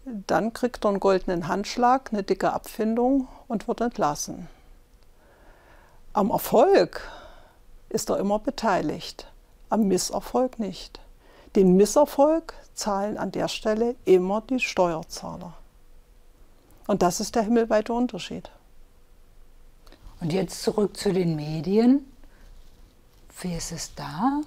dann 0.04 0.52
kriegt 0.52 0.84
er 0.84 0.90
einen 0.90 1.00
goldenen 1.00 1.48
Handschlag, 1.48 2.10
eine 2.12 2.22
dicke 2.22 2.52
Abfindung 2.52 3.26
und 3.48 3.66
wird 3.66 3.80
entlassen. 3.80 4.48
Am 6.18 6.31
Erfolg 6.31 7.09
ist 7.90 8.11
er 8.11 8.18
immer 8.18 8.40
beteiligt, 8.40 9.31
am 9.68 9.87
Misserfolg 9.87 10.59
nicht. 10.59 10.98
Den 11.54 11.76
Misserfolg 11.76 12.54
zahlen 12.74 13.16
an 13.16 13.31
der 13.31 13.46
Stelle 13.46 13.94
immer 14.04 14.40
die 14.40 14.59
Steuerzahler. 14.59 15.54
Und 16.88 17.02
das 17.02 17.20
ist 17.20 17.37
der 17.37 17.44
himmelweite 17.44 17.92
Unterschied. 17.92 18.50
Und 20.20 20.33
jetzt 20.33 20.61
zurück 20.64 20.96
zu 20.96 21.12
den 21.12 21.37
Medien. 21.37 22.04
Wie 23.40 23.54
ist 23.54 23.70
es 23.70 23.94
da? 23.94 24.40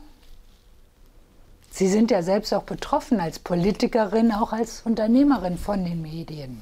Sie 1.70 1.88
sind 1.88 2.12
ja 2.12 2.22
selbst 2.22 2.54
auch 2.54 2.64
betroffen 2.64 3.22
als 3.22 3.40
Politikerin, 3.40 4.34
auch 4.34 4.52
als 4.52 4.82
Unternehmerin 4.82 5.58
von 5.58 5.86
den 5.86 6.02
Medien. 6.02 6.62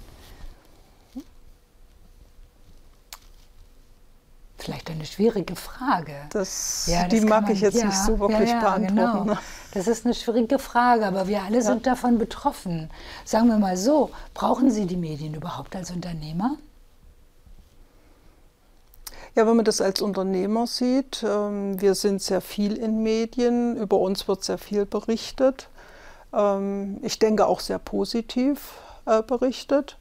Vielleicht 4.69 4.91
eine 4.91 5.05
schwierige 5.05 5.55
Frage. 5.55 6.13
Das, 6.29 6.85
ja, 6.87 7.03
das 7.03 7.09
die 7.09 7.21
mag 7.21 7.43
man, 7.43 7.53
ich 7.53 7.61
jetzt 7.61 7.77
ja, 7.77 7.87
nicht 7.87 7.97
so 7.97 8.19
wirklich 8.19 8.51
ja, 8.51 8.59
beantworten. 8.59 9.27
Genau. 9.27 9.39
Das 9.73 9.87
ist 9.87 10.05
eine 10.05 10.13
schwierige 10.13 10.59
Frage, 10.59 11.07
aber 11.07 11.27
wir 11.27 11.41
alle 11.41 11.61
sind 11.63 11.87
davon 11.87 12.19
betroffen. 12.19 12.91
Sagen 13.25 13.47
wir 13.47 13.57
mal 13.57 13.77
so, 13.77 14.11
brauchen 14.35 14.69
Sie 14.69 14.85
die 14.85 14.95
Medien 14.95 15.33
überhaupt 15.33 15.75
als 15.75 15.89
Unternehmer? 15.89 16.57
Ja, 19.35 19.47
wenn 19.47 19.55
man 19.55 19.65
das 19.65 19.81
als 19.81 20.01
Unternehmer 20.01 20.67
sieht, 20.67 21.23
ähm, 21.27 21.81
wir 21.81 21.95
sind 21.95 22.21
sehr 22.21 22.41
viel 22.41 22.75
in 22.75 23.01
Medien, 23.01 23.75
über 23.75 23.97
uns 23.97 24.27
wird 24.27 24.43
sehr 24.43 24.59
viel 24.59 24.85
berichtet. 24.85 25.69
Ähm, 26.31 26.99
ich 27.01 27.17
denke 27.17 27.47
auch 27.47 27.59
sehr 27.59 27.79
positiv 27.79 28.77
äh, 29.05 29.23
berichtet. 29.23 29.97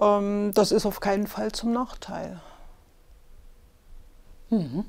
Ähm, 0.00 0.52
das 0.54 0.72
ist 0.72 0.86
auf 0.86 1.00
keinen 1.00 1.26
Fall 1.26 1.52
zum 1.52 1.72
Nachteil. 1.72 2.40
Mhm. 4.50 4.84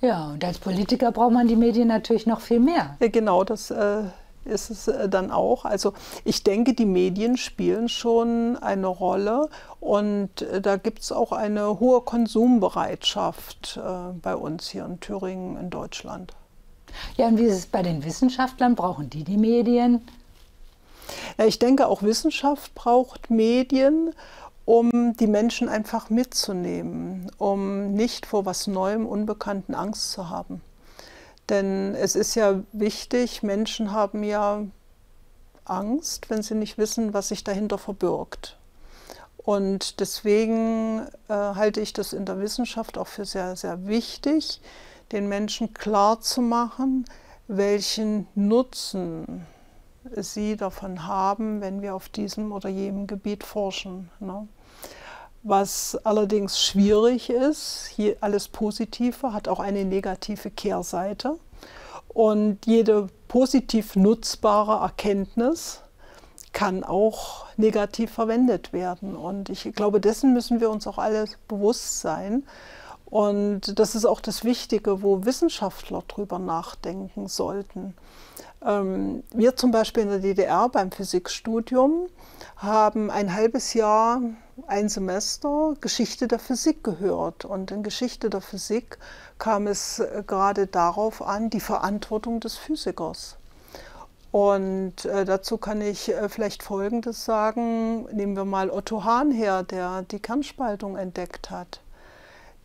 Ja, 0.00 0.32
und 0.32 0.44
als 0.44 0.58
Politiker 0.58 1.12
braucht 1.12 1.32
man 1.32 1.46
die 1.46 1.56
Medien 1.56 1.88
natürlich 1.88 2.26
noch 2.26 2.40
viel 2.40 2.58
mehr. 2.58 2.96
Ja, 3.00 3.08
genau, 3.08 3.44
das 3.44 3.70
äh, 3.70 4.02
ist 4.44 4.70
es 4.70 4.88
äh, 4.88 5.08
dann 5.08 5.30
auch. 5.30 5.64
Also 5.64 5.92
ich 6.24 6.42
denke, 6.42 6.74
die 6.74 6.86
Medien 6.86 7.36
spielen 7.36 7.88
schon 7.88 8.56
eine 8.56 8.88
Rolle 8.88 9.48
und 9.80 10.42
äh, 10.42 10.60
da 10.60 10.76
gibt 10.76 11.00
es 11.00 11.12
auch 11.12 11.32
eine 11.32 11.78
hohe 11.78 12.00
Konsumbereitschaft 12.00 13.78
äh, 13.82 14.12
bei 14.20 14.34
uns 14.34 14.68
hier 14.68 14.84
in 14.84 15.00
Thüringen 15.00 15.56
in 15.56 15.70
Deutschland. 15.70 16.32
Ja, 17.16 17.28
und 17.28 17.38
wie 17.38 17.44
ist 17.44 17.56
es 17.56 17.66
bei 17.66 17.82
den 17.82 18.04
Wissenschaftlern? 18.04 18.74
Brauchen 18.74 19.08
die 19.08 19.24
die 19.24 19.38
Medien? 19.38 20.02
Ja, 21.38 21.46
ich 21.46 21.58
denke, 21.58 21.86
auch 21.86 22.02
Wissenschaft 22.02 22.74
braucht 22.74 23.30
Medien, 23.30 24.14
um 24.64 25.16
die 25.16 25.26
Menschen 25.26 25.68
einfach 25.68 26.10
mitzunehmen, 26.10 27.30
um 27.38 27.92
nicht 27.92 28.26
vor 28.26 28.46
was 28.46 28.66
Neuem, 28.66 29.06
Unbekannten 29.06 29.74
Angst 29.74 30.12
zu 30.12 30.30
haben. 30.30 30.60
Denn 31.48 31.94
es 31.94 32.14
ist 32.14 32.34
ja 32.34 32.62
wichtig, 32.72 33.42
Menschen 33.42 33.92
haben 33.92 34.22
ja 34.22 34.64
Angst, 35.64 36.30
wenn 36.30 36.42
sie 36.42 36.54
nicht 36.54 36.78
wissen, 36.78 37.12
was 37.14 37.28
sich 37.28 37.44
dahinter 37.44 37.78
verbirgt. 37.78 38.56
Und 39.36 39.98
deswegen 40.00 41.00
äh, 41.28 41.32
halte 41.34 41.80
ich 41.80 41.92
das 41.92 42.12
in 42.12 42.24
der 42.24 42.38
Wissenschaft 42.40 42.96
auch 42.96 43.08
für 43.08 43.24
sehr, 43.24 43.56
sehr 43.56 43.86
wichtig, 43.86 44.60
den 45.10 45.28
Menschen 45.28 45.74
klar 45.74 46.20
zu 46.20 46.40
machen, 46.40 47.04
welchen 47.48 48.28
Nutzen 48.34 49.46
sie 50.16 50.56
davon 50.56 51.06
haben, 51.06 51.60
wenn 51.60 51.82
wir 51.82 51.94
auf 51.94 52.08
diesem 52.08 52.52
oder 52.52 52.68
jenem 52.68 53.06
Gebiet 53.06 53.44
forschen. 53.44 54.10
Ne? 54.20 54.46
Was 55.42 55.98
allerdings 56.04 56.62
schwierig 56.62 57.30
ist, 57.30 57.86
hier 57.94 58.16
alles 58.20 58.48
Positive 58.48 59.32
hat 59.32 59.48
auch 59.48 59.60
eine 59.60 59.84
negative 59.84 60.50
Kehrseite. 60.50 61.38
Und 62.08 62.66
jede 62.66 63.08
positiv 63.26 63.96
nutzbare 63.96 64.82
Erkenntnis 64.82 65.80
kann 66.52 66.84
auch 66.84 67.46
negativ 67.56 68.12
verwendet 68.12 68.72
werden. 68.72 69.16
Und 69.16 69.48
ich 69.48 69.72
glaube, 69.74 70.00
dessen 70.00 70.34
müssen 70.34 70.60
wir 70.60 70.70
uns 70.70 70.86
auch 70.86 70.98
alle 70.98 71.24
bewusst 71.48 72.00
sein. 72.00 72.44
Und 73.06 73.78
das 73.78 73.94
ist 73.94 74.04
auch 74.04 74.20
das 74.20 74.44
Wichtige, 74.44 75.02
wo 75.02 75.24
Wissenschaftler 75.24 76.02
drüber 76.06 76.38
nachdenken 76.38 77.28
sollten. 77.28 77.94
Ähm, 78.64 79.22
wir 79.32 79.56
zum 79.56 79.70
Beispiel 79.70 80.04
in 80.04 80.10
der 80.10 80.18
DDR 80.20 80.68
beim 80.68 80.92
Physikstudium 80.92 82.08
haben 82.56 83.10
ein 83.10 83.34
halbes 83.34 83.74
Jahr, 83.74 84.20
ein 84.66 84.88
Semester 84.88 85.74
Geschichte 85.80 86.28
der 86.28 86.38
Physik 86.38 86.84
gehört. 86.84 87.44
Und 87.44 87.70
in 87.70 87.82
Geschichte 87.82 88.30
der 88.30 88.40
Physik 88.40 88.98
kam 89.38 89.66
es 89.66 89.98
äh, 89.98 90.22
gerade 90.26 90.66
darauf 90.66 91.22
an, 91.22 91.50
die 91.50 91.60
Verantwortung 91.60 92.40
des 92.40 92.56
Physikers. 92.56 93.36
Und 94.30 95.04
äh, 95.04 95.24
dazu 95.26 95.58
kann 95.58 95.80
ich 95.82 96.08
äh, 96.08 96.28
vielleicht 96.28 96.62
Folgendes 96.62 97.24
sagen. 97.24 98.06
Nehmen 98.14 98.36
wir 98.36 98.46
mal 98.46 98.70
Otto 98.70 99.04
Hahn 99.04 99.30
her, 99.30 99.62
der 99.62 100.02
die 100.02 100.20
Kernspaltung 100.20 100.96
entdeckt 100.96 101.50
hat. 101.50 101.80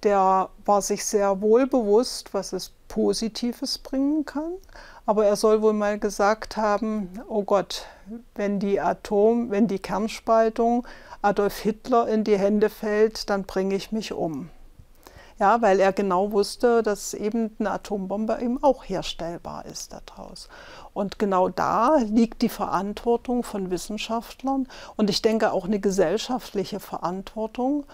Der 0.04 0.50
war 0.66 0.82
sich 0.82 1.04
sehr 1.06 1.42
wohl 1.42 1.66
bewusst, 1.68 2.34
was 2.34 2.54
es 2.54 2.72
Positives 2.88 3.78
bringen 3.78 4.26
kann, 4.26 4.54
aber 5.06 5.26
er 5.26 5.36
soll 5.36 5.62
wohl 5.62 5.74
mal 5.74 6.00
gesagt 6.00 6.58
haben, 6.58 7.22
oh 7.28 7.44
Gott, 7.44 7.86
wenn 8.36 8.60
die 8.60 8.80
Atom, 8.80 9.52
wenn 9.52 9.68
die 9.68 9.80
Kernspaltung 9.80 10.88
Adolf 11.22 11.60
Hitler 11.60 12.08
in 12.08 12.24
die 12.24 12.38
Hände 12.38 12.70
fällt, 12.70 13.30
dann 13.30 13.44
bringe 13.44 13.76
ich 13.76 13.92
mich 13.92 14.14
um. 14.14 14.50
Ja, 15.40 15.62
weil 15.62 15.80
er 15.80 15.94
genau 15.94 16.32
wusste, 16.32 16.82
dass 16.82 17.14
eben 17.14 17.56
eine 17.60 17.72
Atombombe 17.72 18.40
eben 18.42 18.64
auch 18.64 18.84
herstellbar 18.84 19.66
ist 19.66 19.94
daraus. 19.94 20.50
Und 20.94 21.20
genau 21.20 21.48
da 21.48 21.98
liegt 21.98 22.42
die 22.42 22.50
Verantwortung 22.50 23.44
von 23.44 23.70
Wissenschaftlern 23.70 24.68
und 24.96 25.10
ich 25.12 25.22
denke 25.22 25.52
auch 25.52 25.66
eine 25.66 25.80
gesellschaftliche 25.80 26.80
Verantwortung. 26.80 27.86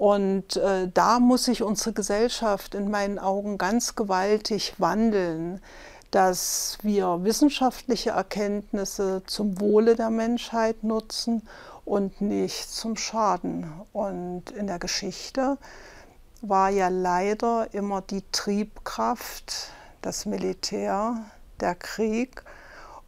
Und 0.00 0.56
äh, 0.56 0.88
da 0.94 1.20
muss 1.20 1.44
sich 1.44 1.62
unsere 1.62 1.92
Gesellschaft 1.92 2.74
in 2.74 2.90
meinen 2.90 3.18
Augen 3.18 3.58
ganz 3.58 3.96
gewaltig 3.96 4.74
wandeln 4.78 5.60
dass 6.10 6.78
wir 6.82 7.22
wissenschaftliche 7.22 8.10
Erkenntnisse 8.10 9.22
zum 9.26 9.60
Wohle 9.60 9.94
der 9.94 10.10
Menschheit 10.10 10.82
nutzen 10.82 11.42
und 11.84 12.20
nicht 12.20 12.68
zum 12.68 12.96
Schaden. 12.96 13.70
Und 13.92 14.50
in 14.50 14.66
der 14.66 14.78
Geschichte 14.78 15.56
war 16.42 16.70
ja 16.70 16.88
leider 16.88 17.72
immer 17.72 18.00
die 18.00 18.24
Triebkraft 18.32 19.70
das 20.02 20.26
Militär, 20.26 21.16
der 21.60 21.74
Krieg 21.74 22.42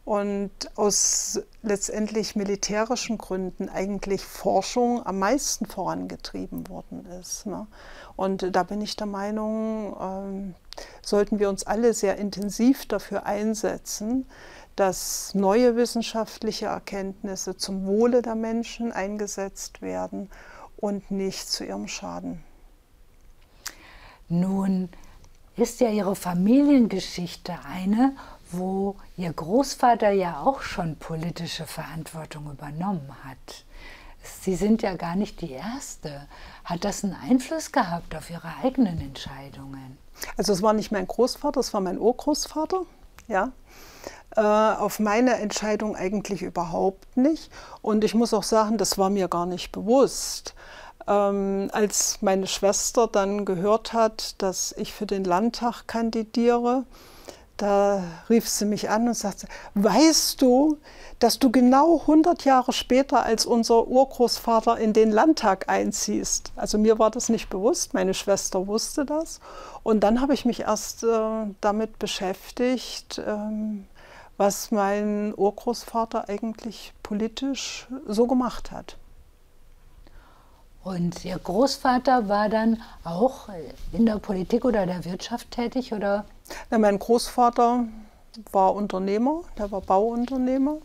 und 0.05 0.51
aus 0.75 1.39
letztendlich 1.61 2.35
militärischen 2.35 3.17
Gründen 3.17 3.69
eigentlich 3.69 4.25
Forschung 4.25 5.05
am 5.05 5.19
meisten 5.19 5.65
vorangetrieben 5.65 6.67
worden 6.67 7.05
ist. 7.21 7.45
Ne? 7.45 7.67
Und 8.17 8.53
da 8.53 8.63
bin 8.63 8.81
ich 8.81 8.97
der 8.97 9.07
Meinung, 9.07 9.95
ähm, 9.99 10.55
sollten 11.01 11.39
wir 11.39 11.49
uns 11.49 11.65
alle 11.65 11.93
sehr 11.93 12.17
intensiv 12.17 12.85
dafür 12.85 13.25
einsetzen, 13.25 14.25
dass 14.75 15.33
neue 15.35 15.75
wissenschaftliche 15.77 16.65
Erkenntnisse 16.65 17.55
zum 17.55 17.85
Wohle 17.85 18.21
der 18.21 18.35
Menschen 18.35 18.91
eingesetzt 18.91 19.81
werden 19.81 20.29
und 20.77 21.11
nicht 21.11 21.49
zu 21.49 21.63
ihrem 21.63 21.87
Schaden. 21.87 22.43
Nun 24.27 24.89
ist 25.55 25.79
ja 25.79 25.89
Ihre 25.89 26.15
Familiengeschichte 26.15 27.53
eine, 27.65 28.15
wo 28.53 28.95
Ihr 29.17 29.33
Großvater 29.33 30.11
ja 30.11 30.41
auch 30.41 30.61
schon 30.61 30.95
politische 30.97 31.65
Verantwortung 31.65 32.51
übernommen 32.51 33.09
hat. 33.23 33.65
Sie 34.41 34.55
sind 34.55 34.81
ja 34.81 34.95
gar 34.95 35.15
nicht 35.15 35.41
die 35.41 35.51
Erste. 35.51 36.27
Hat 36.63 36.85
das 36.85 37.03
einen 37.03 37.15
Einfluss 37.15 37.71
gehabt 37.71 38.15
auf 38.15 38.29
Ihre 38.29 38.53
eigenen 38.63 38.99
Entscheidungen? 39.01 39.97
Also 40.37 40.53
es 40.53 40.61
war 40.61 40.73
nicht 40.73 40.91
mein 40.91 41.07
Großvater, 41.07 41.59
es 41.59 41.73
war 41.73 41.81
mein 41.81 41.99
Urgroßvater. 41.99 42.83
Ja. 43.27 43.51
Äh, 44.35 44.41
auf 44.41 44.99
meine 44.99 45.35
Entscheidung 45.35 45.95
eigentlich 45.95 46.41
überhaupt 46.41 47.17
nicht. 47.17 47.51
Und 47.81 48.03
ich 48.03 48.15
muss 48.15 48.33
auch 48.33 48.43
sagen, 48.43 48.77
das 48.77 48.97
war 48.97 49.09
mir 49.09 49.27
gar 49.27 49.45
nicht 49.45 49.71
bewusst. 49.71 50.55
Ähm, 51.07 51.69
als 51.73 52.21
meine 52.21 52.47
Schwester 52.47 53.07
dann 53.07 53.45
gehört 53.45 53.93
hat, 53.93 54.41
dass 54.41 54.73
ich 54.77 54.93
für 54.93 55.05
den 55.05 55.23
Landtag 55.23 55.85
kandidiere, 55.85 56.85
da 57.63 58.03
rief 58.29 58.49
sie 58.49 58.65
mich 58.65 58.89
an 58.89 59.07
und 59.07 59.13
sagte, 59.13 59.47
weißt 59.75 60.41
du, 60.41 60.77
dass 61.19 61.39
du 61.39 61.49
genau 61.49 62.01
100 62.01 62.43
Jahre 62.43 62.73
später 62.73 63.23
als 63.23 63.45
unser 63.45 63.87
Urgroßvater 63.87 64.77
in 64.77 64.91
den 64.91 65.11
Landtag 65.11 65.69
einziehst? 65.69 66.51
Also 66.57 66.77
mir 66.77 66.99
war 66.99 67.09
das 67.09 67.29
nicht 67.29 67.49
bewusst, 67.49 67.93
meine 67.93 68.13
Schwester 68.13 68.67
wusste 68.67 69.05
das. 69.05 69.39
Und 69.81 70.01
dann 70.01 70.19
habe 70.19 70.33
ich 70.33 70.43
mich 70.43 70.61
erst 70.61 71.03
äh, 71.03 71.45
damit 71.61 71.99
beschäftigt, 71.99 73.21
ähm, 73.25 73.87
was 74.35 74.71
mein 74.71 75.33
Urgroßvater 75.33 76.27
eigentlich 76.27 76.93
politisch 77.01 77.87
so 78.05 78.27
gemacht 78.27 78.71
hat. 78.71 78.97
Und 80.83 81.23
Ihr 81.23 81.39
Großvater 81.39 82.27
war 82.27 82.49
dann 82.49 82.81
auch 83.05 83.47
in 83.93 84.05
der 84.05 84.17
Politik 84.17 84.65
oder 84.65 84.85
der 84.85 85.05
Wirtschaft 85.05 85.51
tätig, 85.51 85.93
oder? 85.93 86.25
Ja, 86.71 86.77
mein 86.77 86.99
Großvater 86.99 87.85
war 88.51 88.73
Unternehmer, 88.73 89.41
der 89.57 89.71
war 89.71 89.81
Bauunternehmer. 89.81 90.77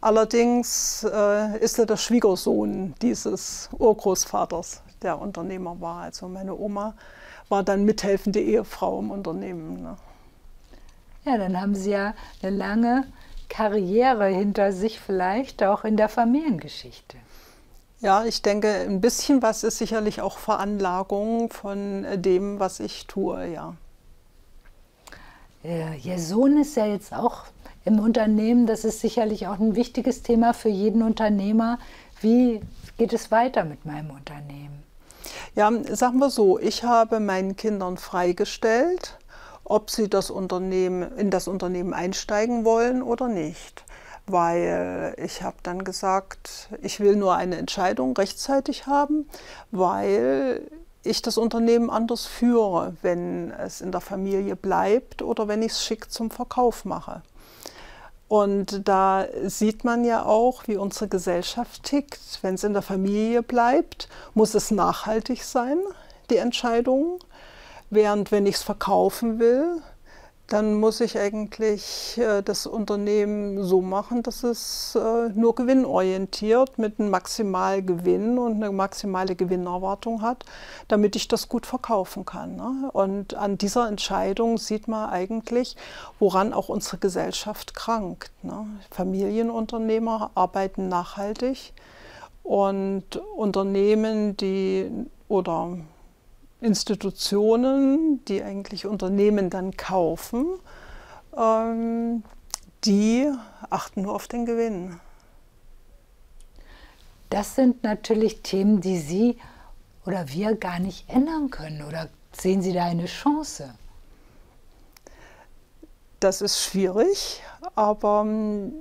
Allerdings 0.00 1.04
äh, 1.04 1.58
ist 1.58 1.78
er 1.78 1.86
der 1.86 1.96
Schwiegersohn 1.96 2.94
dieses 3.00 3.68
Urgroßvaters, 3.78 4.82
der 5.02 5.20
Unternehmer 5.20 5.80
war. 5.80 6.02
Also 6.02 6.28
meine 6.28 6.56
Oma 6.56 6.94
war 7.48 7.62
dann 7.62 7.84
mithelfende 7.84 8.40
Ehefrau 8.40 8.98
im 8.98 9.10
Unternehmen. 9.10 9.82
Ne? 9.82 9.96
Ja, 11.24 11.38
dann 11.38 11.60
haben 11.60 11.74
Sie 11.74 11.90
ja 11.90 12.14
eine 12.42 12.56
lange 12.56 13.06
Karriere 13.48 14.26
hinter 14.26 14.72
sich, 14.72 15.00
vielleicht 15.00 15.62
auch 15.62 15.84
in 15.84 15.96
der 15.96 16.08
Familiengeschichte. 16.08 17.16
Ja, 18.00 18.24
ich 18.24 18.42
denke, 18.42 18.68
ein 18.68 19.00
bisschen 19.00 19.42
was 19.42 19.64
ist 19.64 19.78
sicherlich 19.78 20.20
auch 20.20 20.38
Veranlagung 20.38 21.50
von 21.50 22.06
dem, 22.14 22.60
was 22.60 22.78
ich 22.78 23.06
tue, 23.06 23.48
ja. 23.48 23.74
Ihr 25.62 26.18
Sohn 26.18 26.58
ist 26.58 26.76
ja 26.76 26.86
jetzt 26.86 27.12
auch 27.12 27.44
im 27.84 27.98
Unternehmen. 27.98 28.66
Das 28.66 28.84
ist 28.84 29.00
sicherlich 29.00 29.46
auch 29.46 29.58
ein 29.58 29.74
wichtiges 29.74 30.22
Thema 30.22 30.54
für 30.54 30.68
jeden 30.68 31.02
Unternehmer. 31.02 31.78
Wie 32.20 32.60
geht 32.96 33.12
es 33.12 33.30
weiter 33.30 33.64
mit 33.64 33.84
meinem 33.84 34.10
Unternehmen? 34.10 34.82
Ja, 35.54 35.70
sagen 35.94 36.18
wir 36.18 36.30
so, 36.30 36.58
ich 36.58 36.84
habe 36.84 37.20
meinen 37.20 37.56
Kindern 37.56 37.96
freigestellt, 37.96 39.18
ob 39.64 39.90
sie 39.90 40.08
das 40.08 40.30
Unternehmen, 40.30 41.16
in 41.16 41.30
das 41.30 41.48
Unternehmen 41.48 41.92
einsteigen 41.92 42.64
wollen 42.64 43.02
oder 43.02 43.28
nicht 43.28 43.84
weil 44.30 45.14
ich 45.16 45.42
habe 45.42 45.56
dann 45.62 45.84
gesagt, 45.84 46.68
ich 46.82 47.00
will 47.00 47.16
nur 47.16 47.34
eine 47.34 47.56
Entscheidung 47.56 48.14
rechtzeitig 48.16 48.86
haben, 48.86 49.28
weil 49.70 50.70
ich 51.08 51.22
das 51.22 51.38
Unternehmen 51.38 51.90
anders 51.90 52.26
führe, 52.26 52.94
wenn 53.02 53.50
es 53.50 53.80
in 53.80 53.92
der 53.92 54.00
Familie 54.00 54.56
bleibt 54.56 55.22
oder 55.22 55.48
wenn 55.48 55.62
ich 55.62 55.72
es 55.72 55.84
schick 55.84 56.10
zum 56.10 56.30
Verkauf 56.30 56.84
mache. 56.84 57.22
Und 58.28 58.86
da 58.86 59.26
sieht 59.44 59.84
man 59.84 60.04
ja 60.04 60.24
auch, 60.24 60.68
wie 60.68 60.76
unsere 60.76 61.08
Gesellschaft 61.08 61.82
tickt. 61.82 62.20
Wenn 62.42 62.54
es 62.54 62.64
in 62.64 62.74
der 62.74 62.82
Familie 62.82 63.42
bleibt, 63.42 64.08
muss 64.34 64.54
es 64.54 64.70
nachhaltig 64.70 65.42
sein, 65.42 65.78
die 66.28 66.36
Entscheidung. 66.36 67.20
Während 67.88 68.30
wenn 68.30 68.44
ich 68.44 68.56
es 68.56 68.62
verkaufen 68.62 69.38
will, 69.38 69.80
dann 70.48 70.74
muss 70.74 71.00
ich 71.00 71.18
eigentlich 71.18 72.16
äh, 72.16 72.42
das 72.42 72.66
Unternehmen 72.66 73.62
so 73.62 73.82
machen, 73.82 74.22
dass 74.22 74.42
es 74.42 74.94
äh, 74.94 75.28
nur 75.34 75.54
gewinnorientiert 75.54 76.78
mit 76.78 76.98
einem 76.98 77.10
Maximalgewinn 77.10 78.38
und 78.38 78.54
eine 78.54 78.72
maximale 78.72 79.36
Gewinnerwartung 79.36 80.22
hat, 80.22 80.46
damit 80.88 81.16
ich 81.16 81.28
das 81.28 81.50
gut 81.50 81.66
verkaufen 81.66 82.24
kann. 82.24 82.56
Ne? 82.56 82.90
Und 82.92 83.34
an 83.34 83.58
dieser 83.58 83.88
Entscheidung 83.88 84.56
sieht 84.56 84.88
man 84.88 85.10
eigentlich, 85.10 85.76
woran 86.18 86.54
auch 86.54 86.70
unsere 86.70 86.96
Gesellschaft 86.96 87.74
krankt. 87.74 88.32
Ne? 88.42 88.66
Familienunternehmer 88.90 90.30
arbeiten 90.34 90.88
nachhaltig 90.88 91.74
und 92.42 93.16
Unternehmen, 93.36 94.34
die 94.38 94.90
oder 95.28 95.76
Institutionen, 96.60 98.24
die 98.26 98.42
eigentlich 98.42 98.86
Unternehmen 98.86 99.50
dann 99.50 99.76
kaufen, 99.76 100.46
ähm, 101.36 102.24
die 102.84 103.30
achten 103.70 104.02
nur 104.02 104.14
auf 104.14 104.28
den 104.28 104.44
Gewinn. 104.44 105.00
Das 107.30 107.54
sind 107.54 107.82
natürlich 107.82 108.42
Themen, 108.42 108.80
die 108.80 108.98
Sie 108.98 109.38
oder 110.06 110.28
wir 110.28 110.56
gar 110.56 110.78
nicht 110.78 111.08
ändern 111.08 111.50
können. 111.50 111.82
Oder 111.82 112.08
sehen 112.32 112.62
Sie 112.62 112.72
da 112.72 112.84
eine 112.84 113.06
Chance? 113.06 113.74
Das 116.20 116.40
ist 116.40 116.60
schwierig, 116.60 117.42
aber 117.76 118.22
ähm, 118.22 118.72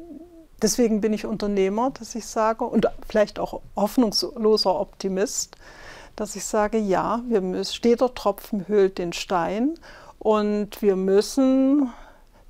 deswegen 0.61 1.01
bin 1.01 1.13
ich 1.13 1.25
Unternehmer, 1.25 1.91
dass 1.91 2.15
ich 2.15 2.25
sage, 2.25 2.63
und 2.63 2.87
vielleicht 3.07 3.37
auch 3.37 3.61
hoffnungsloser 3.75 4.79
Optimist, 4.79 5.55
dass 6.17 6.35
ich 6.35 6.43
sage, 6.43 6.79
ja, 6.79 7.21
wir 7.27 7.41
müssen, 7.41 7.73
steter 7.73 8.13
Tropfen 8.13 8.67
höhlt 8.67 8.97
den 8.97 9.13
Stein 9.13 9.75
und 10.19 10.81
wir 10.81 10.95
müssen 10.95 11.93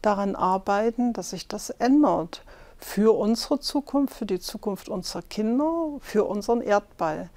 daran 0.01 0.35
arbeiten, 0.35 1.13
dass 1.13 1.31
sich 1.31 1.47
das 1.47 1.69
ändert. 1.69 2.43
Für 2.79 3.17
unsere 3.17 3.59
Zukunft, 3.59 4.15
für 4.15 4.25
die 4.25 4.39
Zukunft 4.39 4.87
unserer 4.87 5.21
Kinder, 5.21 5.97
für 5.99 6.23
unseren 6.23 6.61
Erdball. 6.61 7.29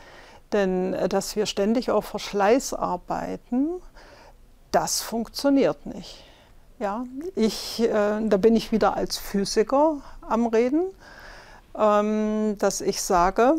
Denn 0.53 0.95
äh, 0.95 1.09
dass 1.09 1.35
wir 1.35 1.47
ständig 1.47 1.91
auf 1.91 2.05
Verschleiß 2.05 2.75
arbeiten, 2.75 3.69
das 4.71 5.01
funktioniert 5.01 5.85
nicht. 5.87 6.25
Ja, 6.79 7.05
ich, 7.35 7.81
äh, 7.81 8.21
da 8.25 8.37
bin 8.37 8.55
ich 8.55 8.71
wieder 8.71 8.97
als 8.97 9.19
Physiker 9.19 9.97
am 10.21 10.47
Reden, 10.47 10.85
ähm, 11.77 12.57
dass 12.59 12.81
ich 12.81 13.03
sage, 13.03 13.57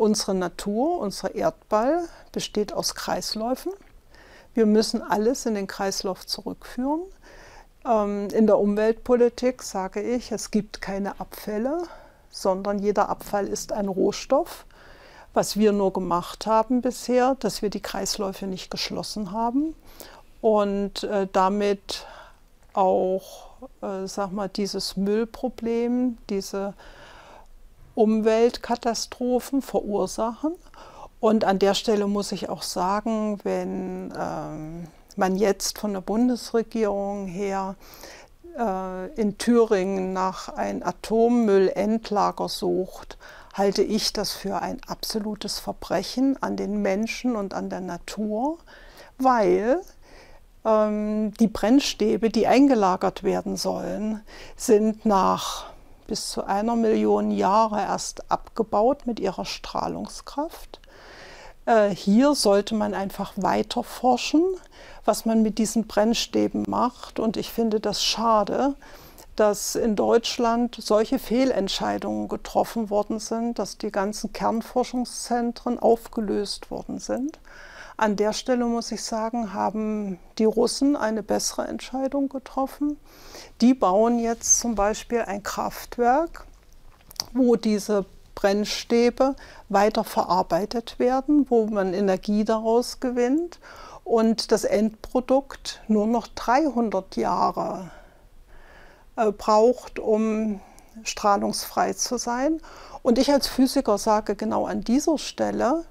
Unsere 0.00 0.34
Natur, 0.34 0.98
unser 0.98 1.34
Erdball 1.34 2.08
besteht 2.32 2.72
aus 2.72 2.94
Kreisläufen. 2.94 3.70
Wir 4.54 4.64
müssen 4.64 5.02
alles 5.02 5.44
in 5.44 5.54
den 5.54 5.66
Kreislauf 5.66 6.26
zurückführen. 6.26 7.02
Ähm, 7.84 8.28
in 8.32 8.46
der 8.46 8.58
Umweltpolitik 8.58 9.62
sage 9.62 10.00
ich, 10.00 10.32
es 10.32 10.50
gibt 10.50 10.80
keine 10.80 11.20
Abfälle, 11.20 11.82
sondern 12.30 12.78
jeder 12.78 13.10
Abfall 13.10 13.46
ist 13.46 13.72
ein 13.72 13.88
Rohstoff. 13.88 14.64
Was 15.34 15.58
wir 15.58 15.72
nur 15.72 15.92
gemacht 15.92 16.46
haben 16.46 16.80
bisher, 16.80 17.36
dass 17.38 17.60
wir 17.60 17.68
die 17.68 17.82
Kreisläufe 17.82 18.46
nicht 18.46 18.70
geschlossen 18.70 19.32
haben 19.32 19.74
und 20.40 21.04
äh, 21.04 21.28
damit 21.30 22.06
auch, 22.72 23.50
äh, 23.82 24.06
sag 24.06 24.32
mal, 24.32 24.48
dieses 24.48 24.96
Müllproblem, 24.96 26.16
diese 26.30 26.72
Umweltkatastrophen 28.00 29.60
verursachen. 29.60 30.54
Und 31.20 31.44
an 31.44 31.58
der 31.58 31.74
Stelle 31.74 32.06
muss 32.06 32.32
ich 32.32 32.48
auch 32.48 32.62
sagen, 32.62 33.38
wenn 33.42 34.10
ähm, 34.18 34.86
man 35.16 35.36
jetzt 35.36 35.78
von 35.78 35.92
der 35.92 36.00
Bundesregierung 36.00 37.26
her 37.26 37.74
äh, 38.58 39.12
in 39.20 39.36
Thüringen 39.36 40.14
nach 40.14 40.48
ein 40.48 40.82
Atommüllendlager 40.82 42.48
sucht, 42.48 43.18
halte 43.52 43.82
ich 43.82 44.14
das 44.14 44.32
für 44.32 44.62
ein 44.62 44.80
absolutes 44.86 45.58
Verbrechen 45.58 46.42
an 46.42 46.56
den 46.56 46.80
Menschen 46.80 47.36
und 47.36 47.52
an 47.52 47.68
der 47.68 47.82
Natur, 47.82 48.56
weil 49.18 49.82
ähm, 50.64 51.34
die 51.38 51.48
Brennstäbe, 51.48 52.30
die 52.30 52.46
eingelagert 52.46 53.24
werden 53.24 53.58
sollen, 53.58 54.22
sind 54.56 55.04
nach 55.04 55.66
bis 56.10 56.30
zu 56.30 56.44
einer 56.44 56.74
Million 56.74 57.30
Jahre 57.30 57.80
erst 57.82 58.32
abgebaut 58.32 59.06
mit 59.06 59.20
ihrer 59.20 59.44
Strahlungskraft. 59.44 60.80
Äh, 61.66 61.90
hier 61.90 62.34
sollte 62.34 62.74
man 62.74 62.94
einfach 62.94 63.32
weiter 63.36 63.84
forschen, 63.84 64.42
was 65.04 65.24
man 65.24 65.42
mit 65.42 65.58
diesen 65.58 65.86
Brennstäben 65.86 66.64
macht. 66.66 67.20
Und 67.20 67.36
ich 67.36 67.52
finde 67.52 67.78
das 67.78 68.02
schade, 68.02 68.74
dass 69.36 69.76
in 69.76 69.94
Deutschland 69.94 70.76
solche 70.80 71.20
Fehlentscheidungen 71.20 72.26
getroffen 72.26 72.90
worden 72.90 73.20
sind, 73.20 73.60
dass 73.60 73.78
die 73.78 73.92
ganzen 73.92 74.32
Kernforschungszentren 74.32 75.78
aufgelöst 75.78 76.72
worden 76.72 76.98
sind. 76.98 77.38
An 78.00 78.16
der 78.16 78.32
Stelle 78.32 78.64
muss 78.64 78.92
ich 78.92 79.04
sagen, 79.04 79.52
haben 79.52 80.18
die 80.38 80.46
Russen 80.46 80.96
eine 80.96 81.22
bessere 81.22 81.68
Entscheidung 81.68 82.30
getroffen. 82.30 82.98
Die 83.60 83.74
bauen 83.74 84.18
jetzt 84.18 84.58
zum 84.58 84.74
Beispiel 84.74 85.20
ein 85.20 85.42
Kraftwerk, 85.42 86.46
wo 87.34 87.56
diese 87.56 88.06
Brennstäbe 88.34 89.36
weiter 89.68 90.02
verarbeitet 90.02 90.98
werden, 90.98 91.44
wo 91.50 91.66
man 91.66 91.92
Energie 91.92 92.42
daraus 92.42 93.00
gewinnt 93.00 93.60
und 94.02 94.50
das 94.50 94.64
Endprodukt 94.64 95.82
nur 95.86 96.06
noch 96.06 96.26
300 96.26 97.16
Jahre 97.16 97.90
äh, 99.16 99.30
braucht, 99.30 99.98
um 99.98 100.62
strahlungsfrei 101.02 101.92
zu 101.92 102.16
sein. 102.16 102.62
Und 103.02 103.18
ich 103.18 103.30
als 103.30 103.46
Physiker 103.46 103.98
sage 103.98 104.36
genau 104.36 104.64
an 104.64 104.80
dieser 104.80 105.18
Stelle, 105.18 105.84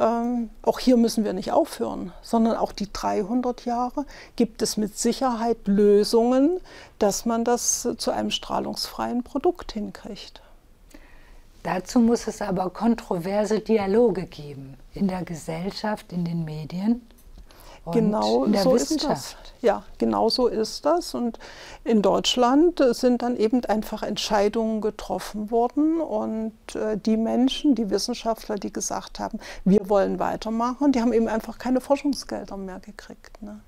ähm, 0.00 0.50
auch 0.62 0.78
hier 0.78 0.96
müssen 0.96 1.24
wir 1.24 1.32
nicht 1.32 1.52
aufhören, 1.52 2.12
sondern 2.22 2.56
auch 2.56 2.72
die 2.72 2.90
300 2.92 3.64
Jahre 3.64 4.06
gibt 4.36 4.62
es 4.62 4.76
mit 4.76 4.98
Sicherheit 4.98 5.58
Lösungen, 5.66 6.60
dass 6.98 7.26
man 7.26 7.44
das 7.44 7.88
zu 7.98 8.10
einem 8.10 8.30
strahlungsfreien 8.30 9.22
Produkt 9.22 9.72
hinkriegt. 9.72 10.40
Dazu 11.62 12.00
muss 12.00 12.26
es 12.26 12.42
aber 12.42 12.70
kontroverse 12.70 13.60
Dialoge 13.60 14.24
geben 14.24 14.76
in 14.94 15.08
der 15.08 15.24
Gesellschaft, 15.24 16.12
in 16.12 16.24
den 16.24 16.44
Medien 16.44 17.02
genau 17.90 18.44
in 18.44 18.52
der 18.52 18.62
so 18.62 18.74
Wissenschaft. 18.74 19.16
Ist 19.16 19.36
das. 19.42 19.62
Ja, 19.62 19.82
genau 19.98 20.28
so 20.28 20.46
ist 20.46 20.84
das. 20.84 21.14
Und 21.14 21.38
in 21.84 22.02
Deutschland 22.02 22.82
sind 22.90 23.22
dann 23.22 23.36
eben 23.36 23.64
einfach 23.64 24.02
Entscheidungen 24.02 24.80
getroffen 24.80 25.50
worden. 25.50 26.00
Und 26.00 26.52
äh, 26.74 26.96
die 26.96 27.16
Menschen, 27.16 27.74
die 27.74 27.90
Wissenschaftler, 27.90 28.56
die 28.56 28.72
gesagt 28.72 29.18
haben, 29.18 29.38
wir 29.64 29.88
wollen 29.88 30.18
weitermachen, 30.18 30.92
die 30.92 31.00
haben 31.00 31.12
eben 31.12 31.28
einfach 31.28 31.58
keine 31.58 31.80
Forschungsgelder 31.80 32.56
mehr 32.56 32.80
gekriegt. 32.80 33.42
Ne? 33.42 33.60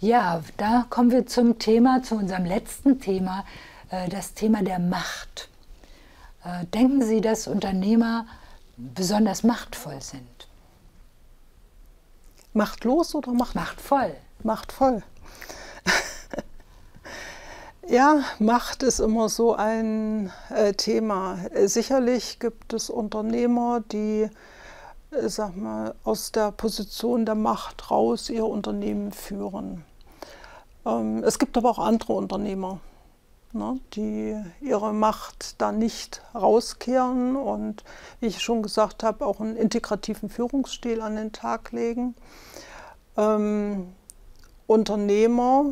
Ja, 0.00 0.42
da 0.58 0.86
kommen 0.90 1.10
wir 1.10 1.26
zum 1.26 1.58
Thema, 1.58 2.02
zu 2.02 2.16
unserem 2.16 2.44
letzten 2.44 3.00
Thema, 3.00 3.44
äh, 3.90 4.08
das 4.08 4.34
Thema 4.34 4.62
der 4.62 4.78
Macht. 4.78 5.48
Äh, 6.44 6.66
denken 6.66 7.02
Sie, 7.02 7.20
dass 7.20 7.46
Unternehmer 7.46 8.26
besonders 8.76 9.42
machtvoll 9.42 10.02
sind? 10.02 10.35
Machtlos 12.56 13.14
oder 13.14 13.32
macht 13.32 13.54
machtvoll? 13.54 14.14
Machtvoll. 14.42 15.02
ja, 17.88 18.22
Macht 18.38 18.82
ist 18.82 18.98
immer 18.98 19.28
so 19.28 19.54
ein 19.54 20.32
äh, 20.48 20.72
Thema. 20.72 21.38
Sicherlich 21.66 22.38
gibt 22.38 22.72
es 22.72 22.90
Unternehmer, 22.90 23.82
die 23.92 24.30
äh, 25.10 25.28
sag 25.28 25.56
mal, 25.56 25.94
aus 26.04 26.32
der 26.32 26.50
Position 26.50 27.26
der 27.26 27.34
Macht 27.34 27.90
raus 27.90 28.30
ihr 28.30 28.46
Unternehmen 28.46 29.12
führen. 29.12 29.84
Ähm, 30.84 31.22
es 31.24 31.38
gibt 31.38 31.56
aber 31.56 31.70
auch 31.70 31.78
andere 31.78 32.14
Unternehmer, 32.14 32.80
ne, 33.56 33.80
die 33.94 34.36
ihre 34.60 34.92
Macht 34.92 35.60
da 35.60 35.72
nicht 35.72 36.22
rauskehren 36.34 37.36
und, 37.36 37.84
wie 38.20 38.26
ich 38.26 38.42
schon 38.42 38.62
gesagt 38.62 39.02
habe, 39.02 39.26
auch 39.26 39.40
einen 39.40 39.56
integrativen 39.56 40.28
Führungsstil 40.28 41.00
an 41.00 41.16
den 41.16 41.32
Tag 41.32 41.72
legen. 41.72 42.14
Ähm, 43.16 43.92
Unternehmer 44.66 45.66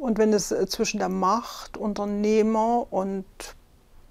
und 0.00 0.18
wenn 0.18 0.32
es 0.32 0.50
äh, 0.50 0.66
zwischen 0.66 0.98
der 0.98 1.08
Macht, 1.08 1.76
Unternehmer 1.76 2.86
und 2.90 3.24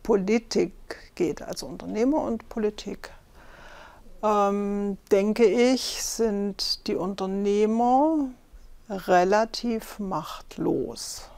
Politik 0.03 0.73
geht, 1.15 1.41
also 1.41 1.67
Unternehmer 1.67 2.21
und 2.21 2.47
Politik, 2.47 3.11
ähm, 4.23 4.97
denke 5.11 5.45
ich, 5.45 6.03
sind 6.03 6.87
die 6.87 6.95
Unternehmer 6.95 8.29
relativ 8.89 9.99
machtlos 9.99 11.30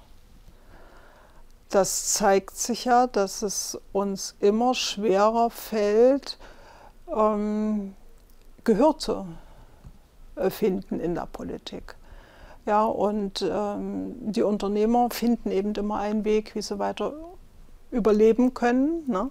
das 1.73 2.13
zeigt 2.13 2.55
sich 2.57 2.85
ja, 2.85 3.07
dass 3.07 3.41
es 3.41 3.79
uns 3.91 4.35
immer 4.39 4.73
schwerer 4.73 5.49
fällt, 5.49 6.37
ähm, 7.13 7.95
Gehör 8.63 8.97
zu 8.97 9.25
finden 10.49 10.99
in 10.99 11.15
der 11.15 11.27
Politik. 11.31 11.95
Ja, 12.65 12.85
und 12.85 13.45
ähm, 13.47 14.15
die 14.31 14.41
Unternehmer 14.41 15.09
finden 15.11 15.51
eben 15.51 15.73
immer 15.75 15.99
einen 15.99 16.23
Weg, 16.23 16.55
wie 16.55 16.61
sie 16.61 16.79
weiter 16.79 17.13
überleben 17.91 18.53
können. 18.53 19.03
Ne? 19.07 19.29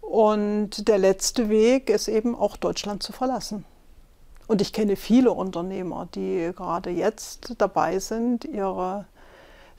Und 0.00 0.88
der 0.88 0.98
letzte 0.98 1.50
Weg 1.50 1.90
ist 1.90 2.08
eben 2.08 2.34
auch 2.34 2.56
Deutschland 2.56 3.02
zu 3.02 3.12
verlassen. 3.12 3.64
Und 4.46 4.60
ich 4.60 4.72
kenne 4.72 4.96
viele 4.96 5.30
Unternehmer, 5.32 6.08
die 6.14 6.52
gerade 6.56 6.90
jetzt 6.90 7.54
dabei 7.58 7.98
sind, 7.98 8.44
ihre 8.44 9.06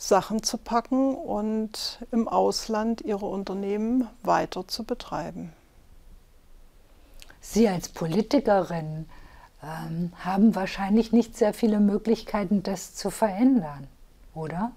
Sachen 0.01 0.41
zu 0.41 0.57
packen 0.57 1.13
und 1.13 1.99
im 2.11 2.27
Ausland 2.27 3.01
ihre 3.01 3.27
Unternehmen 3.27 4.07
weiter 4.23 4.67
zu 4.67 4.83
betreiben. 4.83 5.53
Sie 7.39 7.69
als 7.69 7.87
Politikerin 7.87 9.07
ähm, 9.61 10.11
haben 10.17 10.55
wahrscheinlich 10.55 11.11
nicht 11.11 11.37
sehr 11.37 11.53
viele 11.53 11.79
Möglichkeiten, 11.79 12.63
das 12.63 12.95
zu 12.95 13.11
verändern, 13.11 13.87
oder? 14.33 14.71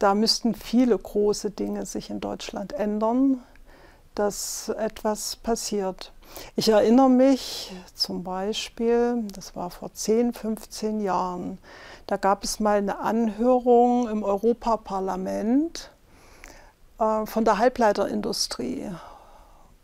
Da 0.00 0.16
müssten 0.16 0.56
viele 0.56 0.98
große 0.98 1.52
Dinge 1.52 1.86
sich 1.86 2.10
in 2.10 2.18
Deutschland 2.18 2.72
ändern, 2.72 3.38
dass 4.16 4.68
etwas 4.68 5.36
passiert. 5.36 6.10
Ich 6.56 6.68
erinnere 6.68 7.08
mich 7.08 7.72
zum 7.94 8.22
Beispiel, 8.22 9.24
das 9.32 9.56
war 9.56 9.70
vor 9.70 9.92
10, 9.92 10.34
15 10.34 11.00
Jahren, 11.00 11.58
da 12.06 12.16
gab 12.16 12.44
es 12.44 12.60
mal 12.60 12.78
eine 12.78 12.98
Anhörung 12.98 14.08
im 14.08 14.22
Europaparlament 14.22 15.90
äh, 16.98 17.26
von 17.26 17.44
der 17.44 17.58
Halbleiterindustrie, 17.58 18.90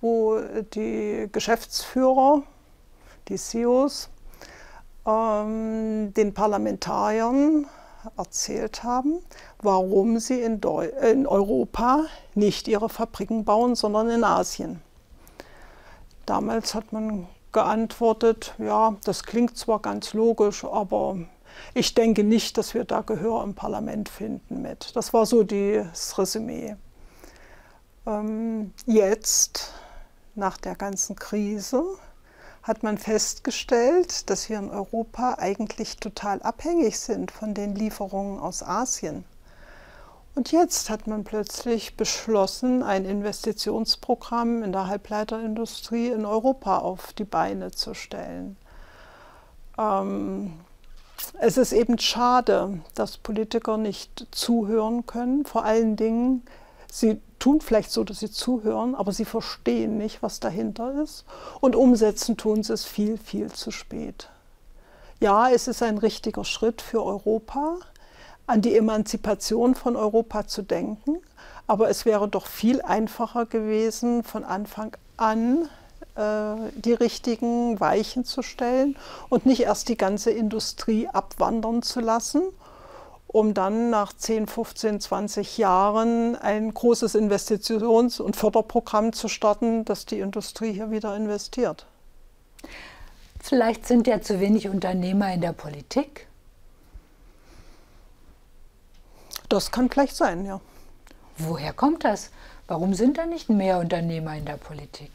wo 0.01 0.38
die 0.74 1.28
Geschäftsführer, 1.32 2.42
die 3.28 3.36
CEOs, 3.36 4.11
ähm, 5.07 6.12
den 6.14 6.34
Parlamentariern 6.34 7.66
erzählt 8.16 8.84
haben, 8.84 9.20
warum 9.62 10.18
sie 10.18 10.40
in, 10.40 10.61
in, 11.03 11.26
Europa 11.26 12.05
nicht 12.34 12.68
ihre 12.68 12.88
Fabriken 12.88 13.44
bauen, 13.44 13.74
sondern 13.74 14.11
in 14.11 14.24
Asien. 14.24 14.82
Damals 16.29 16.74
hat 16.74 16.93
man 16.93 17.26
geantwortet, 17.53 18.55
ja, 18.59 18.95
das 19.03 19.22
klingt 19.22 19.57
zwar 19.57 19.81
ganz 19.81 20.12
logisch, 20.12 20.62
aber 20.62 21.16
ich 21.72 21.95
denke 21.95 22.22
nicht, 22.22 22.59
dass 22.59 22.74
wir 22.74 22.85
da 22.85 23.01
Gehör 23.01 23.43
im 23.43 23.55
Parlament 23.55 24.11
finden 24.11 24.61
mit. 24.61 24.95
Das 24.95 25.14
war 25.14 25.24
so 25.24 25.43
das 25.43 26.18
Resümee. 26.18 26.76
Ähm, 28.07 28.74
jetzt, 28.85 29.72
nach 30.35 30.59
der 30.59 30.74
ganzen 30.74 31.16
Krise, 31.16 31.83
hat 32.62 32.83
man 32.83 32.99
festgestellt, 32.99 34.29
dass 34.29 34.51
wir 34.51 34.59
in 34.59 34.68
Europa 34.68 35.37
eigentlich 35.39 35.97
total 35.97 36.43
abhängig 36.43 36.99
sind 36.99 37.31
von 37.31 37.55
den 37.55 37.74
Lieferungen 37.74 38.39
aus 38.39 38.62
Asien. 38.62 39.24
Und 40.39 40.53
jetzt 40.53 40.89
hat 40.89 41.09
man 41.09 41.24
plötzlich 41.24 41.97
beschlossen, 41.97 42.84
ein 42.84 43.05
Investitionsprogramm 43.05 44.62
in 44.62 44.70
der 44.70 44.86
Halbleiterindustrie 44.86 46.11
in 46.11 46.24
Europa 46.24 46.78
auf 46.78 47.12
die 47.12 47.24
Beine 47.24 47.72
zu 47.72 47.93
stellen. 47.93 48.57
Ähm, 49.76 50.53
es 51.41 51.57
ist 51.57 51.72
eben 51.72 51.99
schade, 51.99 52.78
dass 52.95 53.18
Politiker 53.18 53.78
nicht 53.78 54.28
zuhören 54.30 55.07
können. 55.07 55.45
Vor 55.45 55.64
allen 55.64 55.97
Dingen, 55.97 56.45
sie 56.89 57.20
tun 57.41 57.61
vielleicht 57.61 57.91
so, 57.91 58.05
dass 58.05 58.20
sie 58.20 58.30
zuhören, 58.30 58.95
aber 58.95 59.11
sie 59.11 59.24
verstehen 59.24 59.99
nicht, 59.99 60.22
was 60.22 60.39
dahinter 60.39 61.03
ist. 61.03 61.24
Und 61.59 61.74
umsetzen 61.74 62.36
tun 62.36 62.62
sie 62.62 62.74
es 62.74 62.84
viel, 62.84 63.18
viel 63.18 63.51
zu 63.51 63.72
spät. 63.72 64.30
Ja, 65.18 65.51
es 65.51 65.66
ist 65.66 65.82
ein 65.82 65.99
richtiger 65.99 66.45
Schritt 66.45 66.80
für 66.80 67.03
Europa 67.03 67.78
an 68.49 68.62
die 68.62 68.76
Emanzipation 68.76 69.74
von 69.74 69.94
Europa 69.94 70.46
zu 70.46 70.62
denken. 70.62 71.18
Aber 71.66 71.90
es 71.90 72.07
wäre 72.07 72.28
doch 72.28 72.46
viel 72.46 72.80
einfacher 72.80 73.46
gewesen, 73.46 74.24
von 74.24 74.42
Anfang 74.42 74.96
an 75.18 75.68
äh, 76.16 76.55
die 76.74 76.94
richtigen 76.94 77.78
Weichen 77.78 78.24
zu 78.24 78.42
stellen 78.42 78.96
und 79.28 79.44
nicht 79.44 79.61
erst 79.61 79.90
die 79.90 79.99
ganze 79.99 80.30
Industrie 80.30 81.07
abwandern 81.09 81.82
zu 81.82 82.01
lassen, 82.01 82.42
um 83.26 83.53
dann 83.53 83.90
nach 83.90 84.14
10, 84.14 84.46
15, 84.46 85.01
20 85.01 85.59
Jahren 85.59 86.34
ein 86.34 86.72
großes 86.72 87.14
Investitions- 87.14 88.18
und 88.18 88.34
Förderprogramm 88.34 89.12
zu 89.12 89.28
starten, 89.28 89.84
das 89.84 90.07
die 90.07 90.20
Industrie 90.20 90.72
hier 90.72 90.90
wieder 90.90 91.14
investiert. 91.14 91.84
Vielleicht 93.40 93.86
sind 93.86 94.07
ja 94.07 94.22
zu 94.22 94.40
wenig 94.40 94.68
Unternehmer 94.70 95.34
in 95.34 95.42
der 95.42 95.53
Politik. 95.53 96.28
Das 99.49 99.70
kann 99.70 99.90
vielleicht 99.90 100.16
sein, 100.16 100.44
ja. 100.44 100.61
Woher 101.38 101.72
kommt 101.72 102.05
das? 102.05 102.30
Warum 102.66 102.94
sind 102.94 103.16
da 103.18 103.26
nicht 103.26 103.49
mehr 103.49 103.78
Unternehmer 103.78 104.36
in 104.36 104.44
der 104.44 104.57
Politik? 104.57 105.11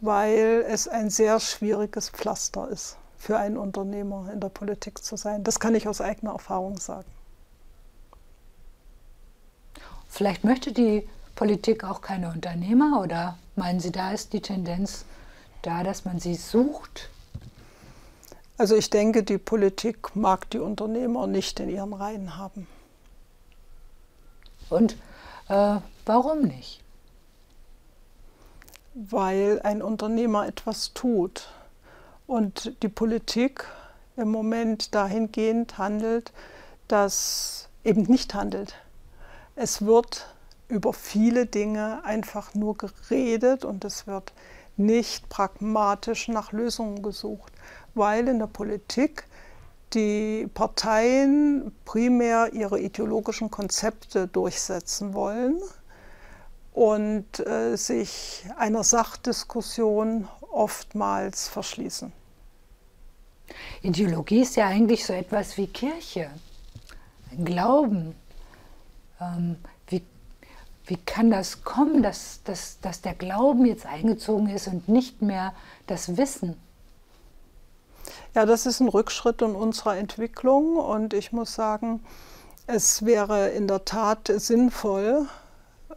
Weil 0.00 0.64
es 0.68 0.88
ein 0.88 1.10
sehr 1.10 1.40
schwieriges 1.40 2.10
Pflaster 2.10 2.68
ist, 2.68 2.96
für 3.18 3.38
einen 3.38 3.56
Unternehmer 3.56 4.30
in 4.32 4.40
der 4.40 4.48
Politik 4.48 5.02
zu 5.02 5.16
sein. 5.16 5.44
Das 5.44 5.60
kann 5.60 5.74
ich 5.74 5.88
aus 5.88 6.00
eigener 6.00 6.32
Erfahrung 6.32 6.78
sagen. 6.78 7.08
Vielleicht 10.08 10.44
möchte 10.44 10.72
die 10.72 11.08
Politik 11.36 11.84
auch 11.84 12.02
keine 12.02 12.28
Unternehmer 12.28 13.00
oder 13.00 13.38
meinen 13.56 13.80
Sie, 13.80 13.92
da 13.92 14.12
ist 14.12 14.32
die 14.32 14.42
Tendenz 14.42 15.04
da, 15.62 15.82
dass 15.82 16.04
man 16.04 16.18
sie 16.18 16.34
sucht? 16.34 17.10
Also 18.58 18.76
ich 18.76 18.90
denke, 18.90 19.22
die 19.22 19.38
Politik 19.38 20.14
mag 20.14 20.50
die 20.50 20.58
Unternehmer 20.58 21.26
nicht 21.26 21.60
in 21.60 21.70
ihren 21.70 21.94
Reihen 21.94 22.36
haben. 22.36 22.66
Und 24.70 24.96
äh, 25.48 25.76
warum 26.06 26.42
nicht? 26.42 26.82
Weil 28.94 29.60
ein 29.62 29.82
Unternehmer 29.82 30.46
etwas 30.46 30.94
tut 30.94 31.48
und 32.26 32.82
die 32.82 32.88
Politik 32.88 33.66
im 34.16 34.30
Moment 34.30 34.94
dahingehend 34.94 35.78
handelt, 35.78 36.32
dass 36.88 37.68
eben 37.84 38.02
nicht 38.02 38.34
handelt. 38.34 38.74
Es 39.56 39.84
wird 39.84 40.34
über 40.68 40.92
viele 40.92 41.46
Dinge 41.46 42.04
einfach 42.04 42.54
nur 42.54 42.76
geredet 42.76 43.64
und 43.64 43.84
es 43.84 44.06
wird 44.06 44.32
nicht 44.76 45.28
pragmatisch 45.28 46.28
nach 46.28 46.52
Lösungen 46.52 47.02
gesucht, 47.02 47.52
weil 47.94 48.28
in 48.28 48.38
der 48.38 48.46
Politik 48.46 49.24
die 49.94 50.48
Parteien 50.54 51.72
primär 51.84 52.52
ihre 52.52 52.80
ideologischen 52.80 53.50
Konzepte 53.50 54.28
durchsetzen 54.28 55.14
wollen 55.14 55.60
und 56.72 57.40
äh, 57.40 57.76
sich 57.76 58.44
einer 58.56 58.84
Sachdiskussion 58.84 60.28
oftmals 60.50 61.48
verschließen. 61.48 62.12
Ideologie 63.82 64.42
ist 64.42 64.56
ja 64.56 64.66
eigentlich 64.68 65.04
so 65.04 65.12
etwas 65.12 65.56
wie 65.56 65.66
Kirche, 65.66 66.30
Glauben. 67.44 68.14
Ähm, 69.20 69.56
wie, 69.88 70.02
wie 70.86 70.96
kann 70.96 71.30
das 71.30 71.62
kommen, 71.62 72.02
dass, 72.02 72.42
dass, 72.44 72.80
dass 72.80 73.02
der 73.02 73.14
Glauben 73.14 73.66
jetzt 73.66 73.86
eingezogen 73.86 74.48
ist 74.48 74.66
und 74.66 74.88
nicht 74.88 75.22
mehr 75.22 75.54
das 75.86 76.16
Wissen? 76.16 76.56
Ja, 78.32 78.46
das 78.46 78.64
ist 78.64 78.78
ein 78.78 78.88
Rückschritt 78.88 79.42
in 79.42 79.56
unserer 79.56 79.96
Entwicklung 79.96 80.76
und 80.76 81.14
ich 81.14 81.32
muss 81.32 81.52
sagen, 81.52 82.00
es 82.68 83.04
wäre 83.04 83.48
in 83.48 83.66
der 83.66 83.84
Tat 83.84 84.30
sinnvoll, 84.32 85.26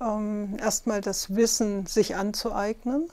ähm, 0.01 0.57
erstmal 0.59 1.01
das 1.01 1.36
Wissen 1.36 1.86
sich 1.86 2.15
anzueignen. 2.15 3.07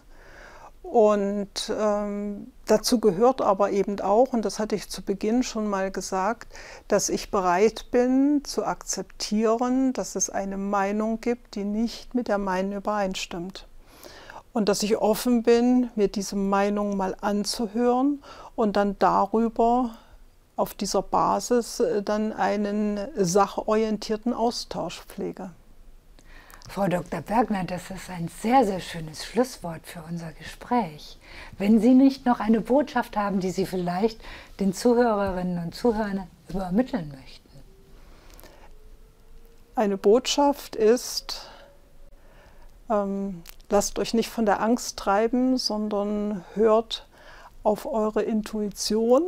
Und 0.83 1.71
ähm, 1.79 2.51
dazu 2.67 2.99
gehört 2.99 3.43
aber 3.43 3.71
eben 3.71 4.01
auch, 4.01 4.33
und 4.33 4.43
das 4.43 4.59
hatte 4.59 4.75
ich 4.75 4.89
zu 4.89 5.03
Beginn 5.03 5.43
schon 5.43 5.69
mal 5.69 5.91
gesagt, 5.91 6.55
dass 6.89 7.11
ich 7.11 7.31
bereit 7.31 7.91
bin 7.91 8.41
zu 8.45 8.65
akzeptieren, 8.65 9.93
dass 9.93 10.17
es 10.17 10.31
eine 10.31 10.57
Meinung 10.57 11.21
gibt, 11.21 11.57
die 11.57 11.65
nicht 11.65 12.15
mit 12.15 12.29
der 12.29 12.39
meinen 12.39 12.73
übereinstimmt 12.73 13.69
und 14.53 14.69
dass 14.69 14.83
ich 14.83 14.97
offen 14.97 15.43
bin, 15.43 15.91
mir 15.95 16.09
diese 16.09 16.37
Meinung 16.37 16.97
mal 16.97 17.17
anzuhören 17.21 18.23
und 18.57 18.77
dann 18.77 18.97
darüber 18.99 19.91
auf 20.57 20.75
dieser 20.75 21.03
Basis 21.03 21.81
äh, 21.81 22.03
dann 22.03 22.33
einen 22.33 23.01
sachorientierten 23.17 24.35
Austausch 24.35 25.01
pflege. 25.01 25.51
Frau 26.69 26.87
Dr. 26.87 27.21
Bergner, 27.21 27.65
das 27.65 27.91
ist 27.91 28.09
ein 28.11 28.29
sehr, 28.29 28.65
sehr 28.65 28.79
schönes 28.79 29.25
Schlusswort 29.25 29.81
für 29.85 30.05
unser 30.09 30.31
Gespräch. 30.33 31.19
Wenn 31.59 31.81
Sie 31.81 31.95
nicht 31.95 32.27
noch 32.27 32.39
eine 32.39 32.61
Botschaft 32.61 33.17
haben, 33.17 33.41
die 33.41 33.51
Sie 33.51 33.67
vielleicht 33.67 34.21
den 34.61 34.73
Zuhörerinnen 34.73 35.65
und 35.65 35.75
Zuhörern 35.75 36.29
übermitteln 36.49 37.09
möchten. 37.09 37.49
Eine 39.75 39.97
Botschaft 39.97 40.77
ist, 40.77 41.49
ähm, 42.91 43.43
lasst 43.69 43.99
euch 43.99 44.15
nicht 44.15 44.29
von 44.29 44.47
der 44.47 44.61
Angst 44.61 44.99
treiben, 44.99 45.57
sondern 45.57 46.45
hört 46.55 47.07
auf 47.63 47.87
eure 47.87 48.23
Intuition 48.23 49.23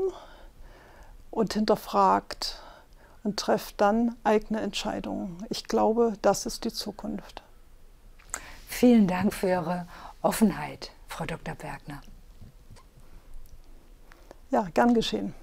und 1.30 1.54
hinterfragt 1.54 2.60
und 3.22 3.38
trefft 3.38 3.80
dann 3.80 4.16
eigene 4.24 4.60
Entscheidungen. 4.60 5.44
Ich 5.48 5.64
glaube, 5.64 6.14
das 6.22 6.46
ist 6.46 6.64
die 6.64 6.72
Zukunft. 6.72 7.42
Vielen 8.66 9.06
Dank 9.06 9.32
für 9.32 9.48
Ihre 9.48 9.86
Offenheit, 10.22 10.90
Frau 11.06 11.24
Dr. 11.24 11.54
Bergner. 11.54 12.00
Ja, 14.50 14.68
gern 14.74 14.94
geschehen. 14.94 15.34